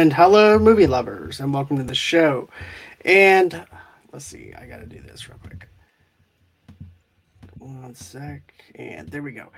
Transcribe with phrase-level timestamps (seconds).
[0.00, 2.48] And hello, movie lovers, and welcome to the show.
[3.04, 3.66] And
[4.14, 5.68] let's see, I got to do this real quick.
[7.58, 8.40] One sec,
[8.76, 9.48] and there we go.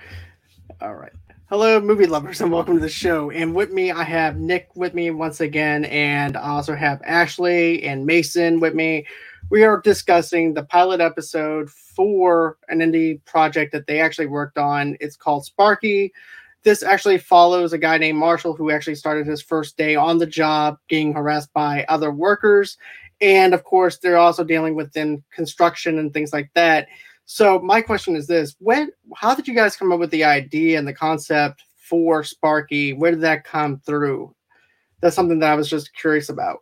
[0.81, 1.13] All right.
[1.49, 3.31] Hello, movie lovers, and welcome to the show.
[3.31, 7.81] And with me, I have Nick with me once again, and I also have Ashley
[7.83, 9.07] and Mason with me.
[9.49, 14.97] We are discussing the pilot episode for an indie project that they actually worked on.
[14.99, 16.11] It's called Sparky.
[16.63, 20.25] This actually follows a guy named Marshall who actually started his first day on the
[20.25, 22.77] job getting harassed by other workers.
[23.21, 26.87] And of course, they're also dealing with in construction and things like that.
[27.25, 30.77] So my question is this: When, how did you guys come up with the idea
[30.77, 32.93] and the concept for Sparky?
[32.93, 34.35] Where did that come through?
[35.01, 36.59] That's something that I was just curious about.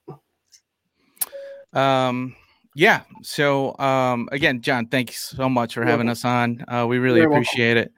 [1.73, 2.35] Um,
[2.75, 3.01] yeah.
[3.21, 6.63] So um, again, John, thanks so much for having us on.
[6.67, 7.91] Uh, we really appreciate it,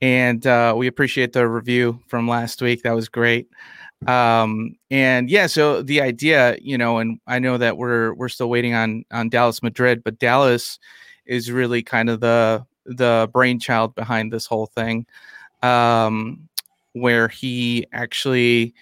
[0.00, 2.82] and uh, we appreciate the review from last week.
[2.82, 3.48] That was great.
[4.06, 8.50] Um, and yeah, so the idea, you know, and I know that we're we're still
[8.50, 10.78] waiting on on Dallas Madrid, but Dallas
[11.26, 15.06] is really kind of the the brainchild behind this whole thing,
[15.62, 16.48] um,
[16.92, 18.74] where he actually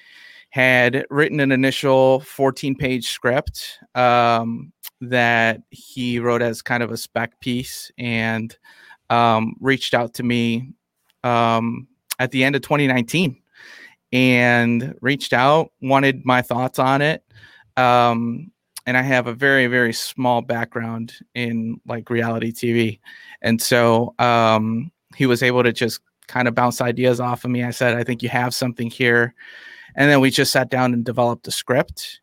[0.51, 6.97] had written an initial 14 page script um, that he wrote as kind of a
[6.97, 8.59] spec piece and
[9.09, 10.75] um, reached out to me
[11.25, 11.87] um,
[12.19, 13.37] at the end of 2019
[14.13, 17.25] and reached out, wanted my thoughts on it.
[17.77, 18.51] Um,
[18.87, 22.99] and I have a very very small background in like reality TV,
[23.41, 27.63] and so um, he was able to just kind of bounce ideas off of me.
[27.63, 29.35] I said, I think you have something here,
[29.95, 32.21] and then we just sat down and developed a script.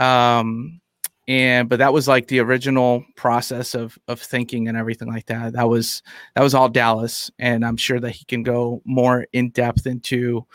[0.00, 0.80] Um,
[1.28, 5.54] and but that was like the original process of of thinking and everything like that.
[5.54, 6.02] That was
[6.34, 10.46] that was all Dallas, and I'm sure that he can go more in depth into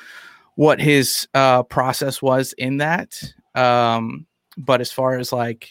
[0.56, 3.22] what his uh, process was in that.
[3.56, 4.28] Um,
[4.58, 5.70] but as far as like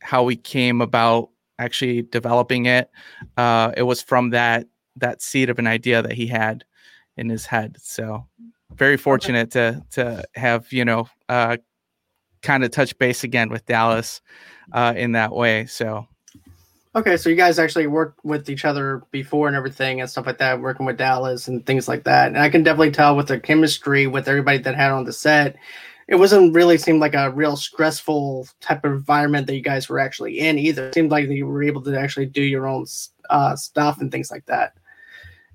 [0.00, 2.90] how we came about actually developing it,
[3.36, 4.66] uh, it was from that
[4.96, 6.64] that seed of an idea that he had
[7.16, 7.76] in his head.
[7.80, 8.26] So
[8.74, 11.56] very fortunate to to have you know uh,
[12.42, 14.20] kind of touch base again with Dallas
[14.72, 15.66] uh, in that way.
[15.66, 16.06] So.
[16.94, 20.38] Okay, so you guys actually worked with each other before and everything and stuff like
[20.38, 22.28] that, working with Dallas and things like that.
[22.28, 25.56] And I can definitely tell with the chemistry with everybody that had on the set
[26.08, 29.98] it wasn't really seemed like a real stressful type of environment that you guys were
[29.98, 30.88] actually in either.
[30.88, 32.86] It seemed like you were able to actually do your own
[33.28, 34.72] uh, stuff and things like that.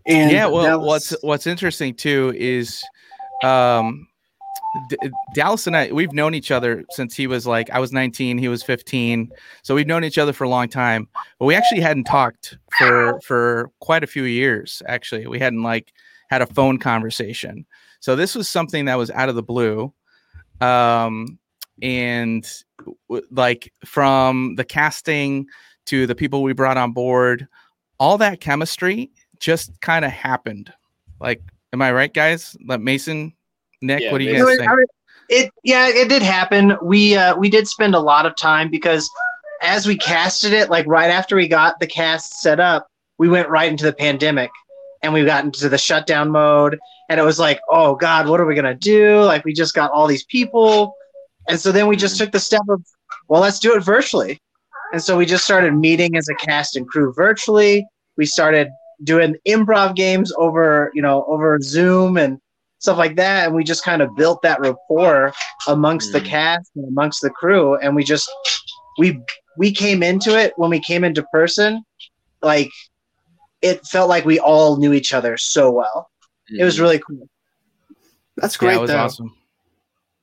[0.05, 0.88] And yeah, well, was...
[0.88, 2.83] what's what's interesting too is
[3.43, 4.07] um,
[4.90, 4.97] D-
[5.34, 8.47] Dallas and I we've known each other since he was like I was 19, he
[8.47, 9.31] was 15.
[9.62, 11.08] So we've known each other for a long time.
[11.40, 15.28] But we actually hadn't talked for for quite a few years actually.
[15.28, 15.94] We hadn't like
[16.30, 17.66] had a phone conversation.
[18.00, 19.94] So this was something that was out of the blue
[20.62, 21.40] um,
[21.81, 22.47] and
[23.09, 25.47] w- like from the casting
[25.85, 27.47] to the people we brought on board,
[28.00, 30.72] all that chemistry just kind of happened.
[31.20, 31.41] Like,
[31.74, 32.56] am I right, guys?
[32.66, 33.34] Like Mason,
[33.83, 34.71] Nick, yeah, what do you guys think?
[35.29, 36.77] It yeah, it did happen.
[36.81, 39.09] We uh, we did spend a lot of time because
[39.61, 43.49] as we casted it, like right after we got the cast set up, we went
[43.49, 44.51] right into the pandemic
[45.01, 46.79] and we got into the shutdown mode.
[47.09, 49.22] And it was like oh god what are we going to do?
[49.22, 50.95] Like we just got all these people.
[51.49, 52.83] And so then we just took the step of
[53.27, 54.41] well let's do it virtually.
[54.93, 57.85] And so we just started meeting as a cast and crew virtually.
[58.16, 58.69] We started
[59.03, 62.39] doing improv games over you know over zoom and
[62.83, 65.33] stuff like that and we just kind of built that rapport
[65.67, 66.13] amongst mm.
[66.13, 68.29] the cast and amongst the crew and we just
[68.97, 69.19] we
[69.57, 71.81] we came into it when we came into person
[72.41, 72.69] like
[73.63, 76.11] it felt like we all knew each other so well.
[76.51, 76.61] Mm-hmm.
[76.61, 77.27] It was really cool.
[78.38, 78.73] That's great.
[78.73, 78.97] Yeah, was though.
[78.97, 79.35] awesome.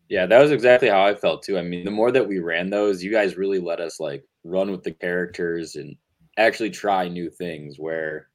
[0.09, 1.56] Yeah, that was exactly how I felt too.
[1.56, 4.70] I mean, the more that we ran those, you guys really let us like run
[4.70, 5.96] with the characters and
[6.37, 8.29] actually try new things where,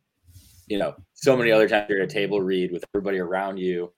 [0.67, 3.91] you know, so many other times you're at a table read with everybody around you.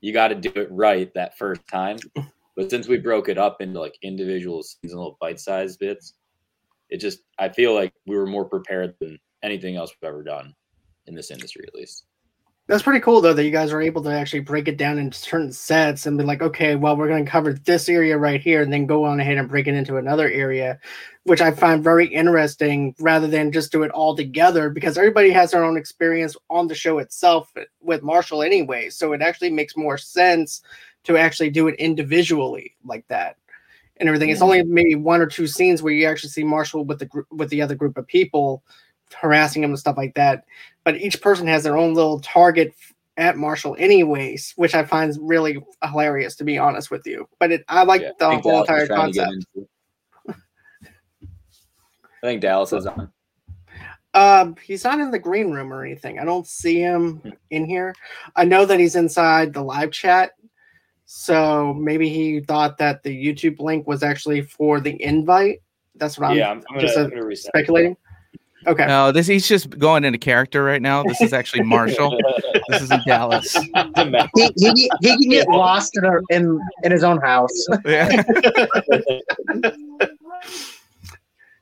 [0.00, 1.98] You got to do it right that first time.
[2.56, 6.14] But since we broke it up into like individual seasonal bite sized bits,
[6.90, 10.54] it just, I feel like we were more prepared than anything else we've ever done
[11.06, 12.06] in this industry, at least.
[12.68, 15.16] That's pretty cool though that you guys are able to actually break it down into
[15.16, 18.60] certain sets and be like, okay, well, we're going to cover this area right here,
[18.60, 20.78] and then go on ahead and break it into another area,
[21.24, 25.52] which I find very interesting rather than just do it all together because everybody has
[25.52, 27.50] their own experience on the show itself
[27.80, 28.90] with Marshall anyway.
[28.90, 30.60] So it actually makes more sense
[31.04, 33.36] to actually do it individually like that
[33.96, 34.28] and everything.
[34.28, 37.26] It's only maybe one or two scenes where you actually see Marshall with the group
[37.30, 38.62] with the other group of people
[39.14, 40.44] harassing him and stuff like that.
[40.84, 42.74] But each person has their own little target
[43.16, 47.28] at Marshall anyways, which I find really hilarious to be honest with you.
[47.38, 49.46] But it, I like yeah, the I whole entire concept.
[50.28, 50.34] I
[52.22, 53.12] think Dallas is on.
[54.14, 56.18] Um, he's not in the green room or anything.
[56.18, 57.30] I don't see him hmm.
[57.50, 57.94] in here.
[58.34, 60.32] I know that he's inside the live chat.
[61.04, 65.62] So maybe he thought that the YouTube link was actually for the invite.
[65.94, 67.96] That's what I'm, yeah, I'm, I'm just gonna, uh, speculating.
[68.66, 68.86] Okay.
[68.86, 71.02] No, this he's just going into character right now.
[71.02, 72.18] This is actually Marshall.
[72.68, 73.52] this is in Dallas.
[73.54, 77.66] He, he, he can get lost in, a, in in his own house.
[77.84, 78.22] Yeah.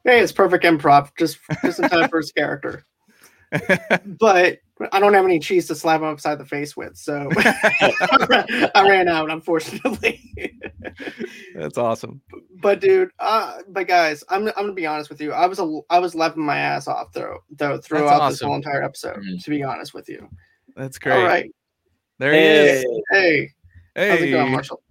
[0.04, 1.10] hey, it's perfect improv.
[1.18, 2.84] Just just in time for his character.
[4.06, 4.58] but
[4.92, 9.08] I don't have any cheese to slap him upside the face with, so I ran
[9.08, 10.20] out, unfortunately.
[11.54, 12.20] That's awesome.
[12.60, 15.32] But dude, uh, but guys, I'm I'm gonna be honest with you.
[15.32, 18.32] I was a I was laughing my ass off though, though throughout awesome.
[18.32, 19.16] this whole entire episode.
[19.16, 19.38] Mm-hmm.
[19.38, 20.28] To be honest with you,
[20.76, 21.16] that's great.
[21.16, 21.50] All right,
[22.18, 22.84] there he is.
[23.12, 23.50] Hey,
[23.94, 24.82] hey, how's it going, Marshall?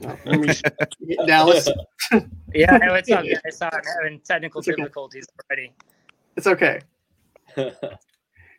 [1.26, 1.68] Dallas.
[2.52, 3.36] yeah, no, it's okay.
[3.46, 5.46] I saw I'm having technical it's difficulties okay.
[5.48, 5.72] already.
[6.36, 6.80] It's okay.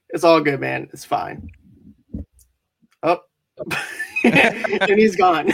[0.10, 0.90] It's all good, man.
[0.94, 1.50] It's fine.
[3.04, 3.20] Oh,
[4.24, 5.52] and he's gone.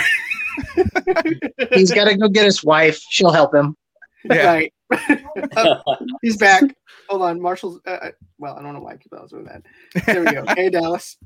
[1.71, 3.01] he's got to go get his wife.
[3.09, 3.75] She'll help him.
[4.24, 4.45] Yeah.
[4.45, 4.74] Right.
[5.56, 5.81] oh,
[6.21, 6.63] he's back.
[7.09, 7.80] Hold on, Marshall's.
[7.86, 9.63] Uh, uh, well, I don't know why I keep on doing that.
[10.06, 10.45] There we go.
[10.56, 11.18] hey, Dallas.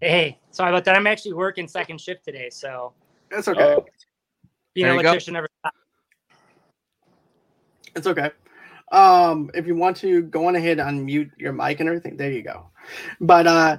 [0.00, 0.96] hey, sorry about that.
[0.96, 2.92] I'm actually working second shift today, so
[3.30, 3.74] that's okay.
[3.74, 3.80] Uh,
[4.74, 5.48] being an electrician never.
[7.94, 8.30] It's okay.
[8.90, 12.32] Um, if you want to go on ahead and unmute your mic and everything, there
[12.32, 12.70] you go.
[13.20, 13.78] But uh,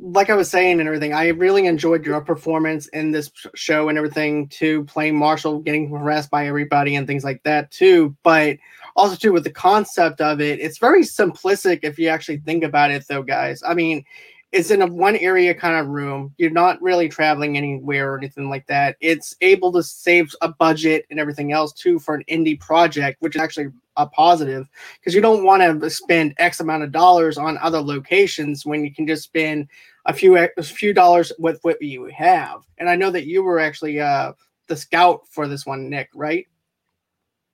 [0.00, 3.98] like I was saying and everything, I really enjoyed your performance in this show and
[3.98, 8.16] everything too, playing Marshall, getting harassed by everybody and things like that too.
[8.22, 8.58] But
[8.96, 12.90] also too with the concept of it, it's very simplistic if you actually think about
[12.90, 13.62] it though, guys.
[13.66, 14.04] I mean,
[14.52, 16.32] it's in a one area kind of room.
[16.38, 18.96] You're not really traveling anywhere or anything like that.
[19.00, 23.36] It's able to save a budget and everything else too for an indie project, which
[23.36, 24.66] is actually a positive
[24.98, 28.94] because you don't want to spend X amount of dollars on other locations when you
[28.94, 29.68] can just spend
[30.06, 32.62] a few a few dollars with what you have.
[32.78, 34.32] And I know that you were actually uh,
[34.68, 36.46] the scout for this one, Nick, right?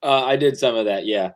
[0.02, 1.32] Uh, I did some of that, yeah.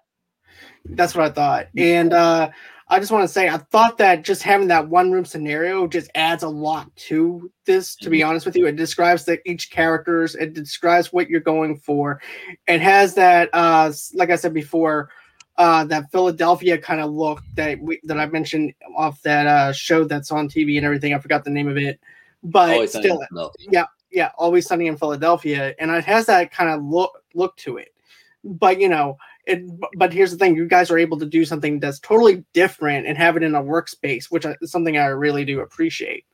[0.85, 1.69] That's what I thought.
[1.77, 2.51] And uh,
[2.91, 6.11] I just want to say, I thought that just having that one room scenario just
[6.15, 7.95] adds a lot to this.
[7.97, 8.31] To be mm-hmm.
[8.31, 12.21] honest with you, it describes that each characters, it describes what you're going for,
[12.67, 15.11] it has that, uh, like I said before,
[15.59, 20.05] uh, that Philadelphia kind of look that we that I mentioned off that uh, show
[20.05, 21.15] that's on TV and everything.
[21.15, 21.99] I forgot the name of it,
[22.45, 23.21] but still,
[23.59, 27.77] yeah, yeah, Always Sunny in Philadelphia, and it has that kind of look look to
[27.77, 27.93] it.
[28.45, 29.19] But you know,
[29.49, 29.63] it,
[29.97, 33.17] but here's the thing: you guys are able to do something that's totally different and
[33.17, 36.25] have it in a workspace, which is something I really do appreciate.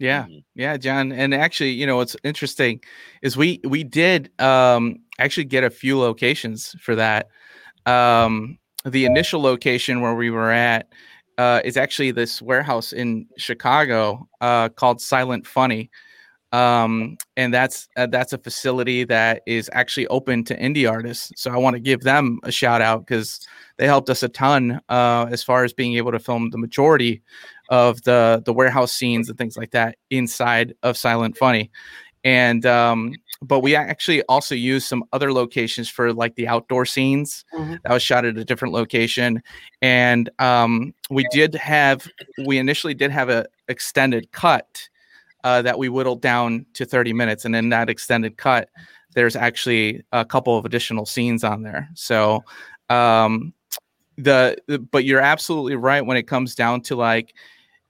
[0.00, 0.38] Yeah, mm-hmm.
[0.54, 1.12] yeah, John.
[1.12, 2.80] And actually, you know, what's interesting
[3.22, 7.28] is we we did um, actually get a few locations for that.
[7.86, 10.88] Um, the initial location where we were at
[11.36, 15.90] uh, is actually this warehouse in Chicago uh, called Silent Funny
[16.52, 21.32] um, and that's uh, that's a facility that is actually open to indie artists.
[21.36, 24.80] So I want to give them a shout out because they helped us a ton
[24.88, 27.22] uh, as far as being able to film the majority
[27.68, 31.70] of the the warehouse scenes and things like that inside of Silent Funny.
[32.24, 37.44] And um, but we actually also used some other locations for like the outdoor scenes
[37.54, 37.76] mm-hmm.
[37.82, 39.42] that was shot at a different location
[39.80, 42.08] and um, we did have
[42.46, 44.88] we initially did have a extended cut
[45.48, 47.46] uh, that we whittled down to 30 minutes.
[47.46, 48.68] And in that extended cut,
[49.14, 51.88] there's actually a couple of additional scenes on there.
[51.94, 52.44] So,
[52.90, 53.54] um,
[54.18, 57.34] the, the but you're absolutely right when it comes down to like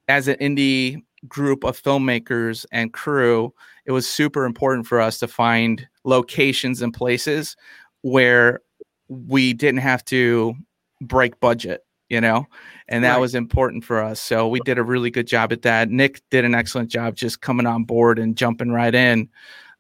[0.07, 3.53] as an indie group of filmmakers and crew,
[3.87, 7.57] it was super important for us to find locations and places
[8.03, 8.61] where
[9.09, 10.55] we didn't have to
[11.01, 12.47] break budget you know,
[12.89, 13.21] and that right.
[13.21, 14.21] was important for us.
[14.21, 15.91] So we did a really good job at that.
[15.91, 19.29] Nick did an excellent job just coming on board and jumping right in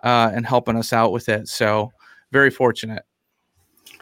[0.02, 1.48] uh, and helping us out with it.
[1.48, 1.92] So
[2.30, 3.04] very fortunate.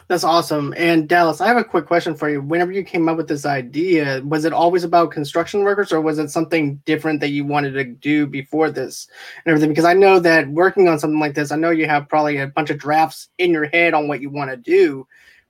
[0.09, 0.73] That's awesome.
[0.77, 2.41] And Dallas, I have a quick question for you.
[2.41, 6.17] Whenever you came up with this idea, was it always about construction workers or was
[6.17, 9.09] it something different that you wanted to do before this
[9.43, 9.69] and everything?
[9.69, 12.47] Because I know that working on something like this, I know you have probably a
[12.47, 15.05] bunch of drafts in your head on what you want to do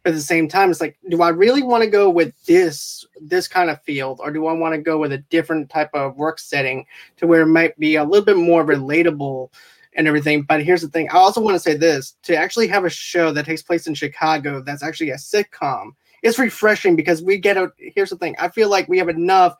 [0.07, 3.47] at the same time it's like do i really want to go with this this
[3.47, 6.39] kind of field or do i want to go with a different type of work
[6.39, 6.85] setting
[7.17, 9.49] to where it might be a little bit more relatable
[9.93, 12.85] and everything but here's the thing i also want to say this to actually have
[12.85, 15.91] a show that takes place in chicago that's actually a sitcom
[16.23, 19.55] it's refreshing because we get a here's the thing i feel like we have enough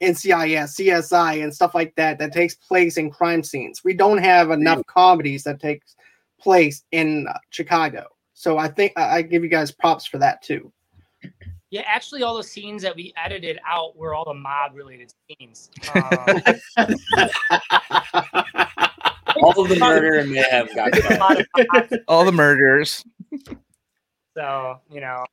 [0.00, 3.84] NCIS, CSI, and stuff like that that takes place in crime scenes.
[3.84, 5.94] We don't have enough comedies that takes
[6.40, 8.06] place in uh, Chicago.
[8.40, 10.72] So I think I, I give you guys props for that too.
[11.68, 15.70] Yeah, actually, all the scenes that we edited out were all the mob related scenes.
[15.94, 16.02] Um,
[19.36, 21.20] All of the murder and mayhem got cut.
[21.20, 21.92] lot of mobs.
[22.08, 23.04] All the murders.
[24.34, 25.24] So, you know,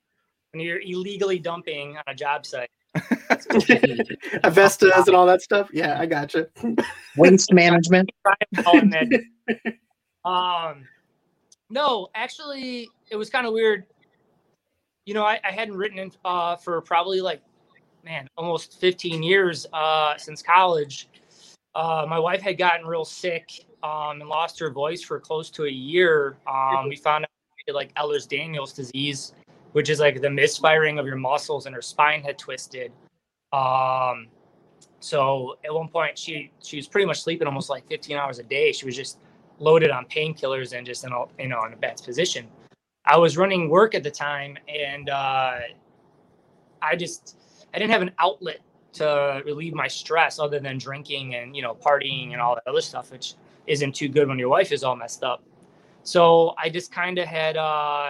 [0.51, 2.69] when you're illegally dumping on a job site,
[4.43, 5.69] asbestos and all that stuff.
[5.71, 6.49] Yeah, I gotcha.
[7.15, 8.11] Waste management.
[10.25, 10.85] Um,
[11.69, 13.85] no, actually, it was kind of weird.
[15.05, 17.41] You know, I, I hadn't written in, uh, for probably like,
[18.03, 21.09] man, almost 15 years uh, since college.
[21.75, 25.65] Uh, my wife had gotten real sick um, and lost her voice for close to
[25.65, 26.37] a year.
[26.47, 29.33] Um, we found out like Ehlers-Danlos disease,
[29.73, 32.91] which is like the misfiring of your muscles, and her spine had twisted.
[33.51, 34.27] Um,
[34.99, 38.43] so at one point, she she was pretty much sleeping almost like 15 hours a
[38.43, 38.71] day.
[38.71, 39.19] She was just
[39.59, 42.47] loaded on painkillers and just in a you know in a bad position.
[43.05, 45.59] I was running work at the time, and uh,
[46.81, 47.37] I just
[47.73, 48.59] I didn't have an outlet
[48.93, 52.81] to relieve my stress other than drinking and you know partying and all that other
[52.81, 53.35] stuff, which
[53.67, 55.43] isn't too good when your wife is all messed up.
[56.03, 58.09] So I just kind of had uh,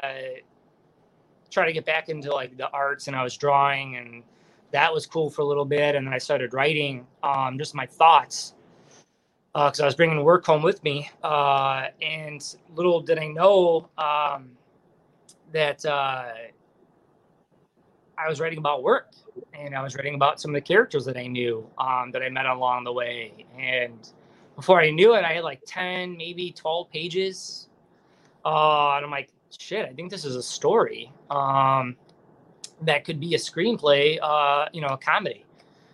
[1.50, 4.24] try to get back into like the arts, and I was drawing, and
[4.72, 5.96] that was cool for a little bit.
[5.96, 8.54] And then I started writing um, just my thoughts
[9.66, 11.10] because I was bringing work home with me.
[11.24, 14.52] Uh, and little did I know um,
[15.52, 16.32] that uh,
[18.18, 19.14] I was writing about work
[19.54, 22.30] and I was writing about some of the characters that I knew um, that I
[22.30, 23.46] met along the way.
[23.58, 24.08] And
[24.56, 27.68] before I knew it, I had like 10, maybe 12 pages.
[28.46, 31.96] Uh, and I'm like, shit, I think this is a story um,
[32.84, 35.46] that could be a screenplay, uh, you know, a comedy.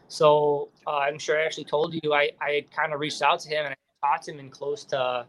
[0.09, 3.39] So uh, I'm sure I actually told you I, I had kind of reached out
[3.41, 5.25] to him and I talked to him in close to,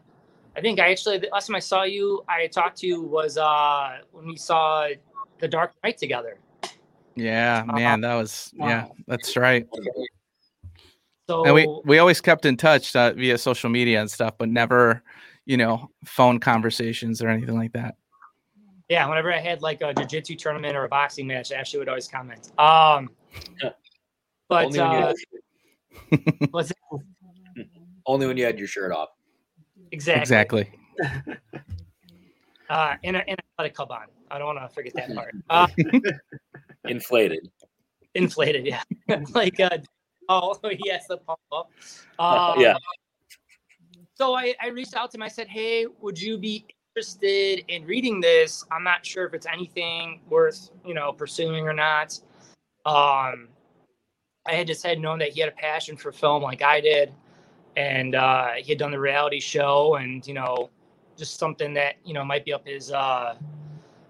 [0.55, 3.37] I think I actually, the last time I saw you, I talked to you was
[3.37, 4.87] uh, when we saw
[5.39, 6.37] The Dark Knight together.
[7.15, 9.65] Yeah, man, that was yeah, that's right.
[11.29, 14.49] So And we we always kept in touch uh, via social media and stuff, but
[14.49, 15.01] never,
[15.45, 17.95] you know, phone conversations or anything like that.
[18.89, 22.07] yeah, whenever I had like a jiu-jitsu tournament or a boxing match, Ashley would always
[22.07, 22.51] comment.
[22.59, 23.09] Um,
[24.47, 25.13] but Only when, you uh,
[26.11, 26.71] had, was
[28.05, 29.09] only when you had your shirt off.
[29.91, 30.71] exactly Exactly.
[32.69, 34.05] uh, and a, and a athletic club on.
[34.31, 35.35] I don't want to forget that part.
[35.49, 35.67] Uh,
[36.87, 37.49] Inflated.
[38.13, 38.83] inflated, yeah,
[39.33, 39.77] like uh,
[40.29, 41.71] oh yes, the pump up.
[42.19, 42.75] Uh, Um, yeah.
[44.13, 45.23] So I, I reached out to him.
[45.23, 48.63] I said, "Hey, would you be interested in reading this?
[48.71, 52.19] I'm not sure if it's anything worth you know pursuing or not."
[52.85, 53.49] Um,
[54.45, 57.13] I had just had known that he had a passion for film like I did,
[57.75, 60.69] and uh, he had done the reality show, and you know,
[61.17, 63.35] just something that you know might be up his uh,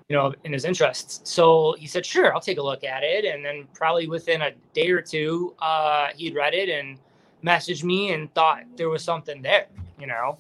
[0.09, 1.21] you know in his interests.
[1.23, 4.51] So he said, "Sure, I'll take a look at it." And then probably within a
[4.73, 6.99] day or two, uh, he'd read it and
[7.43, 9.67] messaged me and thought there was something there.
[9.99, 10.37] You know.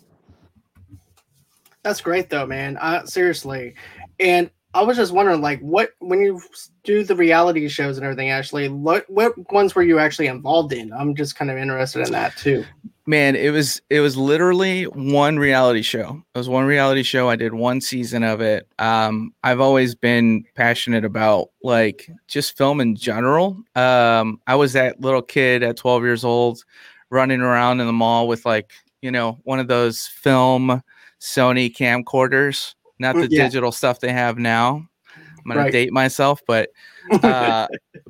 [1.83, 2.77] That's great though, man.
[2.77, 3.75] Uh, seriously.
[4.19, 6.41] And I was just wondering, like, what when you
[6.83, 10.91] do the reality shows and everything, Ashley, what what ones were you actually involved in?
[10.91, 12.65] I'm just kind of interested in that too.
[13.05, 16.21] Man, it was it was literally one reality show.
[16.33, 17.29] It was one reality show.
[17.29, 18.67] I did one season of it.
[18.77, 23.57] Um, I've always been passionate about like just film in general.
[23.75, 26.65] Um, I was that little kid at 12 years old,
[27.09, 30.83] running around in the mall with like you know one of those film
[31.21, 33.43] Sony camcorders, not the Yeah.
[33.45, 34.87] digital stuff they have now.
[35.17, 35.71] I'm gonna Right.
[35.71, 36.69] date myself, but
[37.23, 37.67] uh,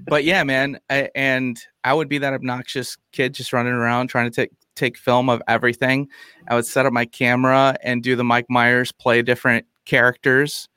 [0.08, 4.32] but yeah, man, I, and I would be that obnoxious kid just running around trying
[4.32, 6.08] to take take film of everything.
[6.48, 10.68] I would set up my camera and do the Mike Myers play different characters.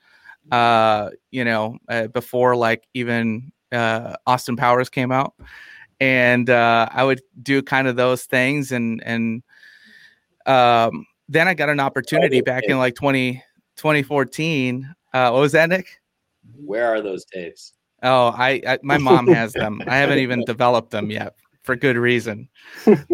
[0.51, 5.35] Uh, you know, uh, before like even uh, Austin Powers came out,
[6.01, 9.43] and uh, I would do kind of those things, and and
[10.47, 13.43] um, then I got an opportunity back in like 20,
[13.79, 14.95] 2014.
[15.15, 16.01] Uh, what was that, Nick?
[16.55, 17.73] Where are those tapes?
[18.03, 19.81] Oh, I, I my mom has them.
[19.87, 22.49] I haven't even developed them yet for good reason.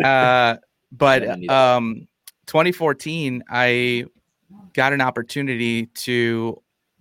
[0.05, 0.57] Uh,
[0.93, 2.07] but um,
[2.47, 4.05] 2014, I
[4.75, 6.61] got an opportunity to.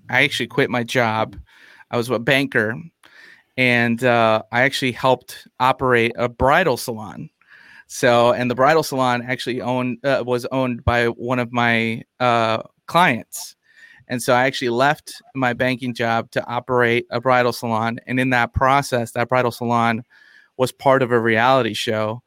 [0.10, 1.36] I actually quit my job.
[1.92, 2.76] I was a banker,
[3.58, 7.30] and uh, I actually helped operate a bridal salon.
[7.88, 12.64] So, and the bridal salon actually owned uh, was owned by one of my uh,
[12.88, 13.56] clients.
[14.08, 18.00] And so I actually left my banking job to operate a bridal salon.
[18.06, 20.04] And in that process, that bridal salon
[20.58, 22.22] was part of a reality show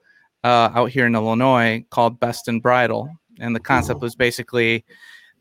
[0.47, 3.11] uh, out here in Illinois called Best in Bridal,
[3.41, 4.85] and the concept was basically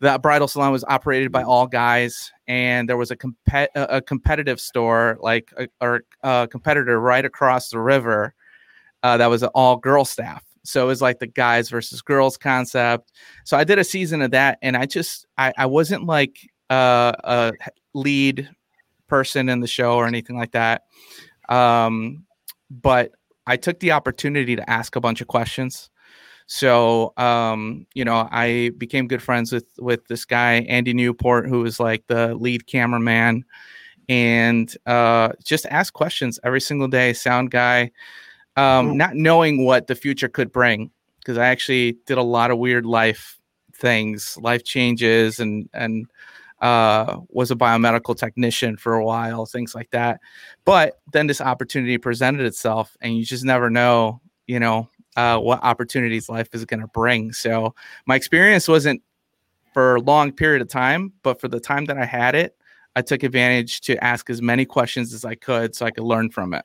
[0.01, 4.59] that bridal salon was operated by all guys, and there was a compet a competitive
[4.59, 8.33] store like a, or a competitor right across the river
[9.03, 10.43] uh, that was an all girl staff.
[10.67, 13.11] So it was like the guys versus girls concept.
[13.43, 17.13] So I did a season of that, and I just I, I wasn't like uh,
[17.23, 17.53] a
[17.93, 18.49] lead
[19.07, 20.83] person in the show or anything like that.
[21.49, 22.25] Um,
[22.69, 23.11] but
[23.47, 25.89] I took the opportunity to ask a bunch of questions.
[26.47, 31.61] So, um, you know, I became good friends with with this guy Andy Newport, who
[31.61, 33.45] was like the lead cameraman,
[34.09, 37.13] and uh, just ask questions every single day.
[37.13, 37.91] Sound guy,
[38.55, 42.57] um, not knowing what the future could bring, because I actually did a lot of
[42.57, 43.39] weird life
[43.73, 46.07] things, life changes, and and
[46.61, 50.19] uh, was a biomedical technician for a while, things like that.
[50.63, 55.63] But then this opportunity presented itself, and you just never know, you know, uh, what
[55.63, 57.33] opportunities life is going to bring.
[57.33, 59.01] So my experience wasn't
[59.73, 62.55] for a long period of time, but for the time that I had it,
[62.95, 66.29] I took advantage to ask as many questions as I could so I could learn
[66.29, 66.63] from it.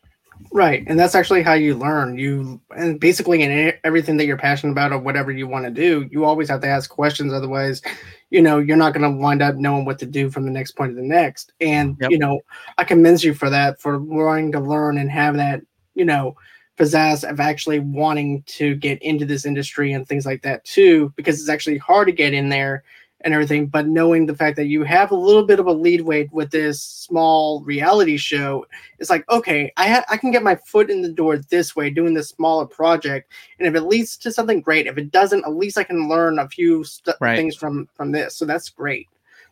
[0.52, 2.18] Right, and that's actually how you learn.
[2.18, 6.08] You and basically in everything that you're passionate about or whatever you want to do,
[6.10, 7.32] you always have to ask questions.
[7.32, 7.82] Otherwise,
[8.30, 10.72] you know, you're not going to wind up knowing what to do from the next
[10.72, 11.52] point to the next.
[11.60, 12.10] And yep.
[12.10, 12.40] you know,
[12.78, 15.62] I commend you for that, for wanting to learn and have that,
[15.94, 16.36] you know,
[16.78, 21.38] pizzazz of actually wanting to get into this industry and things like that too, because
[21.38, 22.82] it's actually hard to get in there
[23.22, 23.66] and everything.
[23.66, 26.50] But knowing the fact that you have a little bit of a lead weight with
[26.50, 28.66] this small reality show,
[28.98, 31.90] it's like, okay, I ha- I can get my foot in the door this way,
[31.90, 35.54] doing this smaller project, and if it leads to something great, if it doesn't, at
[35.54, 37.36] least I can learn a few st- right.
[37.36, 38.36] things from from this.
[38.36, 39.08] So that's great,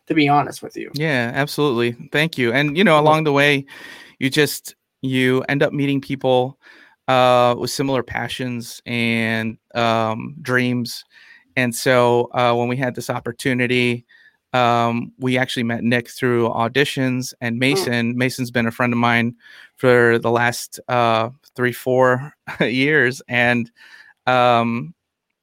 [0.06, 0.90] to be honest with you.
[0.94, 1.92] Yeah, absolutely.
[2.12, 2.52] Thank you.
[2.52, 3.66] And you know, along the way,
[4.18, 6.58] you just you end up meeting people
[7.08, 11.04] uh, with similar passions and um, dreams.
[11.58, 14.06] And so uh, when we had this opportunity,
[14.52, 17.58] um, we actually met Nick through auditions, and hmm.
[17.58, 18.16] Mason.
[18.16, 19.34] Mason's been a friend of mine
[19.74, 23.72] for the last uh, three, four years, and
[24.28, 24.94] um,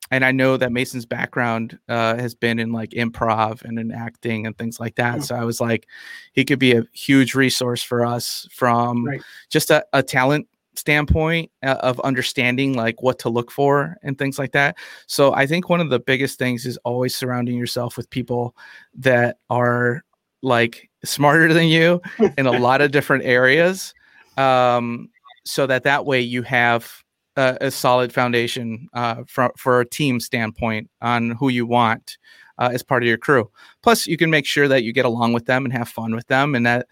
[0.09, 4.47] and I know that Mason's background uh, has been in like improv and in acting
[4.47, 5.17] and things like that.
[5.17, 5.23] Mm.
[5.25, 5.85] So I was like,
[6.31, 9.21] he could be a huge resource for us from right.
[9.49, 10.47] just a, a talent
[10.79, 14.77] standpoint uh, of understanding like what to look for and things like that.
[15.07, 18.55] So I think one of the biggest things is always surrounding yourself with people
[18.95, 20.03] that are
[20.41, 22.01] like smarter than you
[22.37, 23.93] in a lot of different areas
[24.37, 25.09] um,
[25.45, 27.03] so that that way you have
[27.35, 32.17] a, a solid foundation uh, for, for a team standpoint on who you want
[32.57, 33.49] uh, as part of your crew.
[33.83, 36.27] Plus, you can make sure that you get along with them and have fun with
[36.27, 36.87] them, and that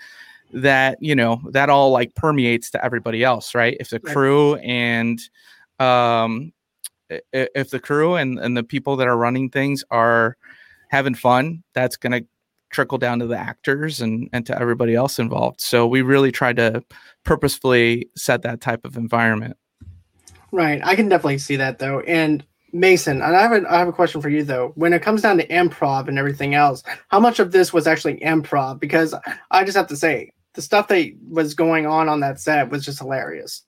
[0.53, 3.75] that you know that all like permeates to everybody else right?
[3.79, 5.19] If the crew and
[5.79, 6.53] um
[7.09, 10.37] if the crew and, and the people that are running things are
[10.89, 12.27] having fun that's going to
[12.69, 15.61] trickle down to the actors and and to everybody else involved.
[15.61, 16.83] So we really try to
[17.23, 19.57] purposefully set that type of environment.
[20.51, 20.81] Right.
[20.83, 22.01] I can definitely see that though.
[22.01, 24.71] And Mason, and I have, a, I have a question for you though.
[24.75, 28.17] When it comes down to improv and everything else, how much of this was actually
[28.17, 28.79] improv?
[28.79, 29.13] Because
[29.51, 32.85] I just have to say, the stuff that was going on on that set was
[32.85, 33.63] just hilarious.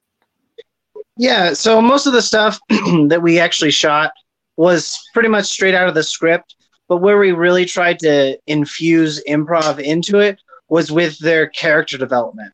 [1.17, 4.11] Yeah, so most of the stuff that we actually shot
[4.57, 6.55] was pretty much straight out of the script,
[6.87, 12.51] but where we really tried to infuse improv into it was with their character development.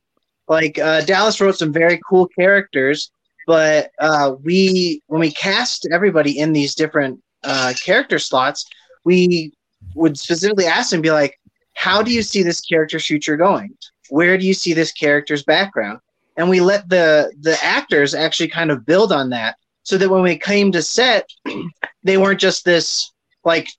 [0.48, 3.12] Like uh, Dallas wrote some very cool characters,
[3.48, 8.66] but uh, we when we cast everybody in these different uh, character slots,
[9.06, 9.54] we
[9.96, 11.40] would specifically ask them, be like,
[11.76, 13.76] "How do you see this character's future going?
[14.12, 16.00] Where do you see this character's background?
[16.36, 20.22] And we let the the actors actually kind of build on that so that when
[20.22, 21.30] we came to set,
[22.04, 23.12] they weren't just this
[23.46, 23.70] like,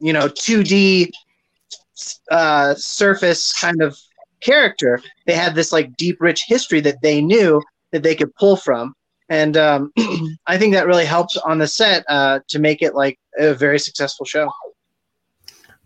[0.00, 1.10] you know, 2D
[2.30, 3.96] uh, surface kind of
[4.40, 5.00] character.
[5.26, 8.92] They had this like deep, rich history that they knew that they could pull from.
[9.28, 9.92] And um,
[10.46, 13.78] I think that really helps on the set uh, to make it like a very
[13.78, 14.50] successful show.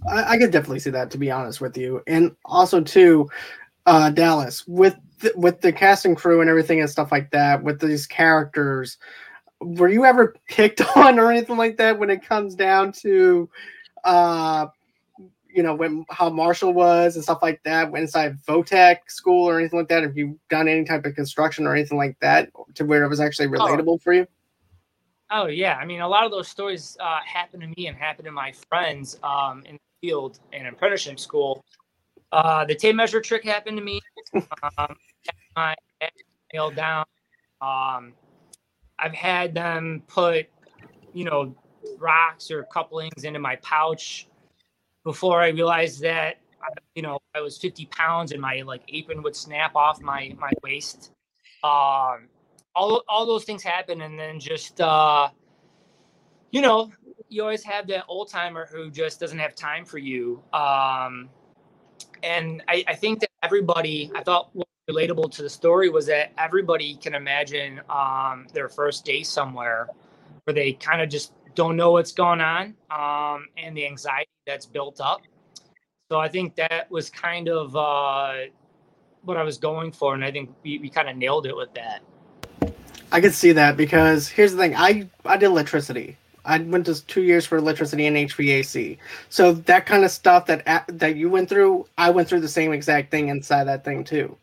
[0.08, 2.02] I, I could definitely see that, to be honest with you.
[2.06, 3.28] And also, too,
[3.86, 7.80] uh, Dallas with the, with the casting crew and everything and stuff like that with
[7.80, 8.98] these characters.
[9.60, 13.48] Were you ever picked on or anything like that when it comes down to,
[14.04, 14.66] uh,
[15.52, 19.78] you know, when how Marshall was and stuff like that inside Votech school or anything
[19.78, 20.02] like that?
[20.02, 23.20] Have you done any type of construction or anything like that to where it was
[23.20, 23.50] actually oh.
[23.52, 23.98] relatable oh.
[23.98, 24.26] for you?
[25.32, 28.26] Oh yeah, I mean, a lot of those stories uh, happened to me and happened
[28.26, 31.64] to my friends um, in the field and apprenticeship school.
[32.32, 34.00] Uh, the tape measure trick happened to me.
[34.78, 34.96] um,
[35.56, 35.74] my
[36.52, 37.04] nailed down.
[37.60, 38.12] Um,
[38.98, 40.46] I've had them put,
[41.12, 41.54] you know,
[41.98, 44.28] rocks or couplings into my pouch
[45.04, 46.40] before I realized that,
[46.94, 50.50] you know, I was 50 pounds and my like apron would snap off my my
[50.62, 51.12] waist.
[51.64, 52.28] Um,
[52.74, 55.28] all all those things happen, and then just uh,
[56.50, 56.90] you know,
[57.28, 60.42] you always have that old timer who just doesn't have time for you.
[60.52, 61.28] Um,
[62.22, 66.32] and I, I think that everybody, I thought was relatable to the story was that
[66.38, 69.88] everybody can imagine um, their first day somewhere
[70.44, 74.66] where they kind of just don't know what's going on um, and the anxiety that's
[74.66, 75.20] built up.
[76.10, 78.34] So I think that was kind of uh,
[79.22, 80.14] what I was going for.
[80.14, 82.02] And I think we, we kind of nailed it with that.
[83.12, 87.06] I could see that because here's the thing I, I did electricity I went to
[87.06, 88.98] two years for electricity and HVAC.
[89.28, 92.72] So that kind of stuff that that you went through, I went through the same
[92.72, 94.36] exact thing inside that thing too.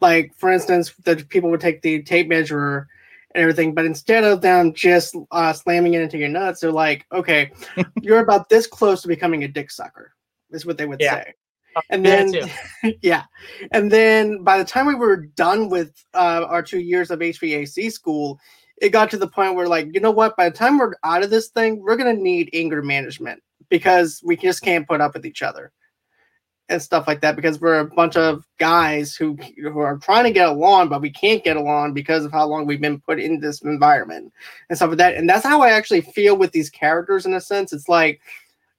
[0.00, 2.88] Like for instance, the people would take the tape measure
[3.34, 7.06] and everything, but instead of them just uh, slamming it into your nuts, they're like,
[7.12, 7.52] "Okay,
[8.02, 10.12] you're about this close to becoming a dick sucker,"
[10.50, 11.22] is what they would yeah.
[11.22, 11.34] say.
[11.76, 12.32] Uh, and then,
[13.02, 13.24] yeah,
[13.72, 17.92] and then by the time we were done with uh, our two years of HVAC
[17.92, 18.40] school,
[18.78, 20.36] it got to the point where like you know what?
[20.36, 24.20] By the time we're out of this thing we're going to need anger management because
[24.24, 25.72] we just can't put up with each other
[26.68, 30.32] and stuff like that because we're a bunch of guys who who are trying to
[30.32, 33.40] get along but we can't get along because of how long we've been put in
[33.40, 34.32] this environment
[34.68, 35.14] and stuff like that.
[35.14, 37.72] And that's how i actually feel with these characters in a sense.
[37.72, 38.20] It's like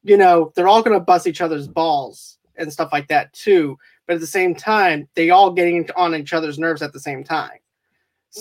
[0.04, 3.78] you know they're all going to bust each other's balls and stuff like that too
[4.08, 7.24] but at the same time they all getting on each other's nerves at the same
[7.24, 7.60] time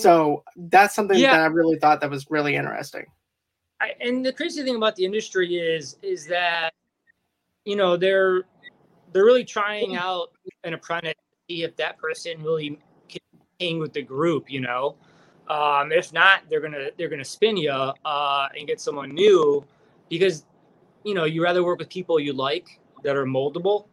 [0.01, 1.31] so that's something yeah.
[1.31, 3.05] that I really thought that was really interesting.
[3.79, 6.71] I, and the crazy thing about the industry is is that
[7.65, 8.43] you know they're
[9.11, 10.31] they're really trying out
[10.63, 13.21] an apprentice to see if that person really can
[13.59, 14.49] hang with the group.
[14.49, 14.95] You know,
[15.47, 19.65] um, if not, they're gonna they're gonna spin you uh, and get someone new
[20.09, 20.45] because
[21.03, 23.87] you know you rather work with people you like that are moldable.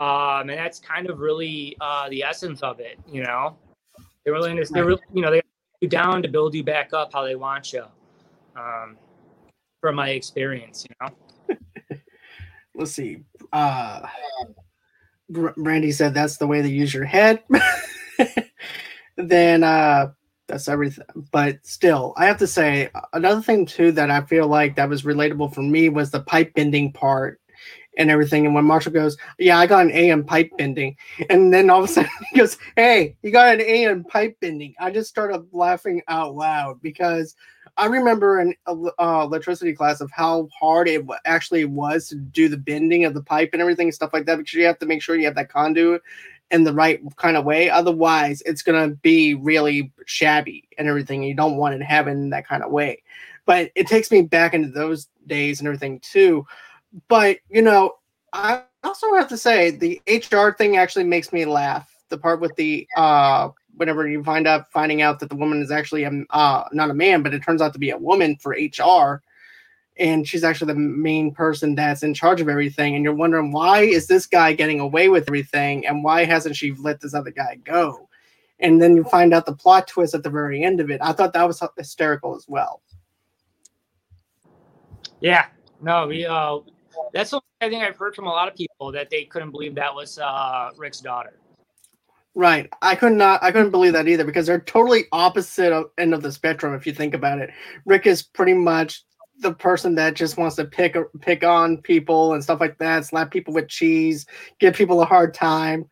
[0.00, 3.56] Um, and that's kind of really uh, the essence of it, you know.
[4.32, 5.42] They're to, they're, you know, they
[5.80, 7.84] you down to build you back up how they want you.
[8.56, 8.96] Um,
[9.80, 11.56] from my experience, you know.
[12.74, 13.20] Let's see.
[13.52, 14.06] Uh,
[15.28, 17.42] Brandy said that's the way they use your head.
[19.16, 20.12] then uh,
[20.46, 21.04] that's everything.
[21.30, 25.02] But still, I have to say another thing too that I feel like that was
[25.02, 27.40] relatable for me was the pipe bending part
[27.98, 28.46] and everything.
[28.46, 30.96] And when Marshall goes, Yeah, I got an A in pipe bending.
[31.28, 34.38] And then all of a sudden he goes, Hey, you got an A in pipe
[34.40, 34.74] bending.
[34.80, 37.34] I just started laughing out loud because
[37.76, 42.56] I remember in uh, electricity class of how hard it actually was to do the
[42.56, 45.02] bending of the pipe and everything and stuff like that because you have to make
[45.02, 46.02] sure you have that conduit
[46.50, 47.68] in the right kind of way.
[47.68, 51.22] Otherwise, it's going to be really shabby and everything.
[51.22, 53.02] You don't want it in that kind of way.
[53.44, 56.46] But it takes me back into those days and everything too
[57.08, 57.96] but you know,
[58.32, 61.88] I also have to say the HR thing actually makes me laugh.
[62.08, 65.70] The part with the uh, whenever you find out finding out that the woman is
[65.70, 68.52] actually a uh, not a man, but it turns out to be a woman for
[68.52, 69.22] HR,
[69.98, 72.94] and she's actually the main person that's in charge of everything.
[72.94, 76.72] And you're wondering why is this guy getting away with everything, and why hasn't she
[76.74, 78.08] let this other guy go?
[78.60, 81.00] And then you find out the plot twist at the very end of it.
[81.00, 82.82] I thought that was hysterical as well.
[85.20, 85.46] Yeah,
[85.80, 86.58] no, we uh
[87.12, 89.74] that's the I think I've heard from a lot of people that they couldn't believe
[89.74, 91.38] that was uh, Rick's daughter.
[92.34, 92.70] Right.
[92.82, 96.22] I could not I couldn't believe that either because they're totally opposite of, end of
[96.22, 97.50] the spectrum if you think about it.
[97.84, 99.04] Rick is pretty much
[99.40, 103.30] the person that just wants to pick pick on people and stuff like that, slap
[103.30, 104.26] people with cheese,
[104.60, 105.88] give people a hard time,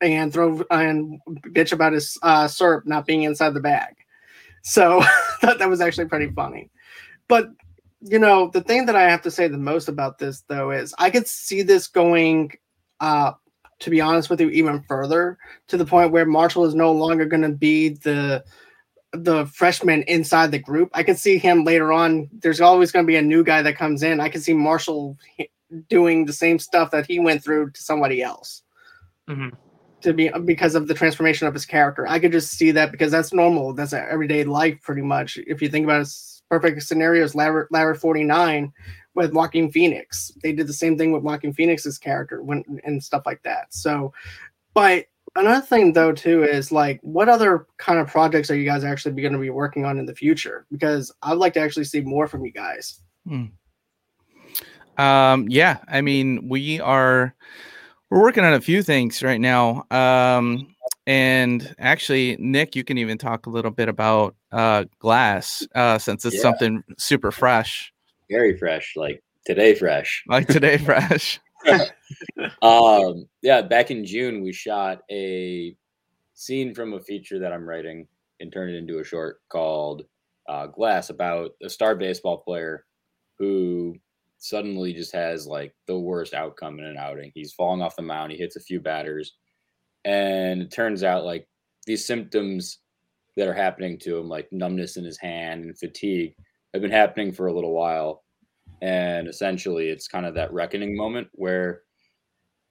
[0.00, 3.94] and throw and bitch about his uh, syrup not being inside the bag.
[4.62, 5.02] So
[5.42, 6.70] that that was actually pretty funny.
[7.28, 7.50] But
[8.02, 10.94] you know, the thing that I have to say the most about this though is
[10.98, 12.52] I could see this going
[13.00, 13.32] uh
[13.80, 17.24] to be honest with you even further to the point where Marshall is no longer
[17.24, 18.44] going to be the
[19.12, 20.90] the freshman inside the group.
[20.94, 22.28] I can see him later on.
[22.32, 24.20] There's always going to be a new guy that comes in.
[24.20, 25.18] I can see Marshall
[25.88, 28.62] doing the same stuff that he went through to somebody else.
[29.28, 29.56] Mm-hmm.
[30.02, 33.10] To be because of the transformation of his character, I could just see that because
[33.10, 33.74] that's normal.
[33.74, 35.38] That's everyday life, pretty much.
[35.46, 36.08] If you think about it,
[36.50, 38.72] perfect scenario is Ladder 49
[39.14, 40.32] with Joaquin Phoenix.
[40.42, 43.72] They did the same thing with Joaquin Phoenix's character when and stuff like that.
[43.72, 44.12] So,
[44.74, 48.84] but another thing though too is like, what other kind of projects are you guys
[48.84, 50.66] actually going to be working on in the future?
[50.70, 53.00] Because I'd like to actually see more from you guys.
[53.26, 53.46] Hmm.
[54.98, 57.34] Um, yeah, I mean, we are
[58.10, 59.86] we're working on a few things right now.
[59.90, 60.74] Um,
[61.10, 66.24] and actually, Nick, you can even talk a little bit about uh, Glass uh, since
[66.24, 66.42] it's yeah.
[66.42, 67.92] something super fresh.
[68.30, 70.22] Very fresh, like today fresh.
[70.28, 71.40] Like today fresh.
[72.62, 75.74] um, yeah, back in June, we shot a
[76.34, 78.06] scene from a feature that I'm writing
[78.38, 80.04] and turned it into a short called
[80.48, 82.84] uh, Glass about a star baseball player
[83.36, 83.96] who
[84.38, 87.32] suddenly just has like the worst outcome in an outing.
[87.34, 89.32] He's falling off the mound, he hits a few batters,
[90.04, 91.46] and it turns out like
[91.86, 92.78] these symptoms
[93.36, 96.34] that are happening to him, like numbness in his hand and fatigue,
[96.72, 98.24] have been happening for a little while.
[98.82, 101.82] And essentially, it's kind of that reckoning moment where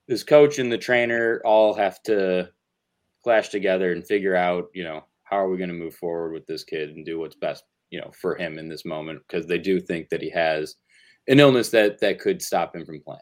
[0.08, 2.50] this coach and the trainer all have to
[3.24, 6.48] clash together and figure out, you know, how are we going to move forward with
[6.48, 9.60] this kid and do what's best, you know, for him in this moment because they
[9.60, 10.76] do think that he has
[11.28, 13.20] an illness that that could stop him from playing.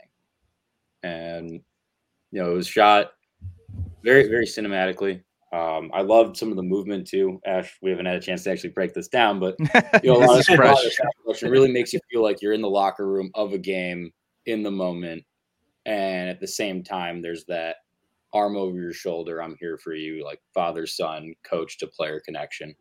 [1.03, 1.61] And
[2.31, 3.11] you know, it was shot
[4.03, 5.21] very very cinematically.
[5.53, 7.39] Um, I loved some of the movement too.
[7.45, 9.55] Ash, we haven't had a chance to actually break this down, but
[10.03, 13.07] you know, a lot of, it really makes you feel like you're in the locker
[13.07, 14.11] room of a game
[14.45, 15.23] in the moment,
[15.85, 17.77] and at the same time, there's that
[18.33, 22.75] arm over your shoulder, I'm here for you, like father son, coach to player connection.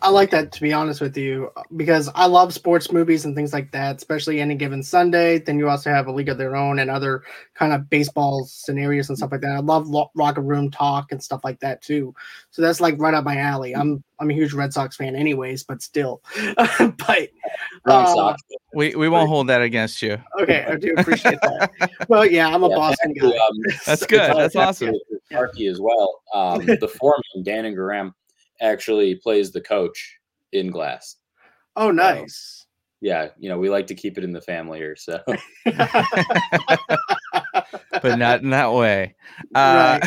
[0.00, 3.52] I like that to be honest with you because I love sports movies and things
[3.52, 5.38] like that, especially any given Sunday.
[5.38, 7.22] Then you also have a league of their own and other
[7.54, 9.52] kind of baseball scenarios and stuff like that.
[9.52, 12.14] I love lo- locker room talk and stuff like that too.
[12.50, 13.74] So that's like right up my alley.
[13.74, 16.22] I'm I'm a huge Red Sox fan, anyways, but still.
[16.56, 17.28] but
[17.86, 18.34] uh,
[18.74, 20.18] we we won't hold that against you.
[20.40, 21.90] Okay, I do appreciate that.
[22.08, 23.26] well, yeah, I'm a yeah, Boston guy.
[23.28, 24.36] Um, that's good.
[24.36, 24.94] That's awesome.
[25.30, 26.22] Marky as well.
[26.32, 28.14] Um, the foreman, Dan and Graham
[28.60, 30.18] actually plays the coach
[30.52, 31.16] in Glass.
[31.76, 32.66] Oh, nice.
[33.00, 35.20] yeah, you know, we like to keep it in the family here, so.
[38.02, 39.14] but not in that way.
[39.54, 40.00] Uh,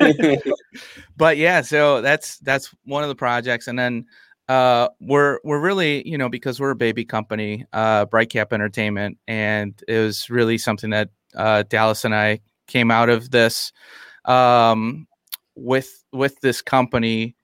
[1.16, 4.04] but yeah, so that's that's one of the projects, and then
[4.48, 9.80] uh, we're we're really you know because we're a baby company, uh, Brightcap Entertainment, and
[9.88, 13.72] it was really something that uh, Dallas and I came out of this
[14.24, 15.06] um,
[15.54, 17.36] with with this company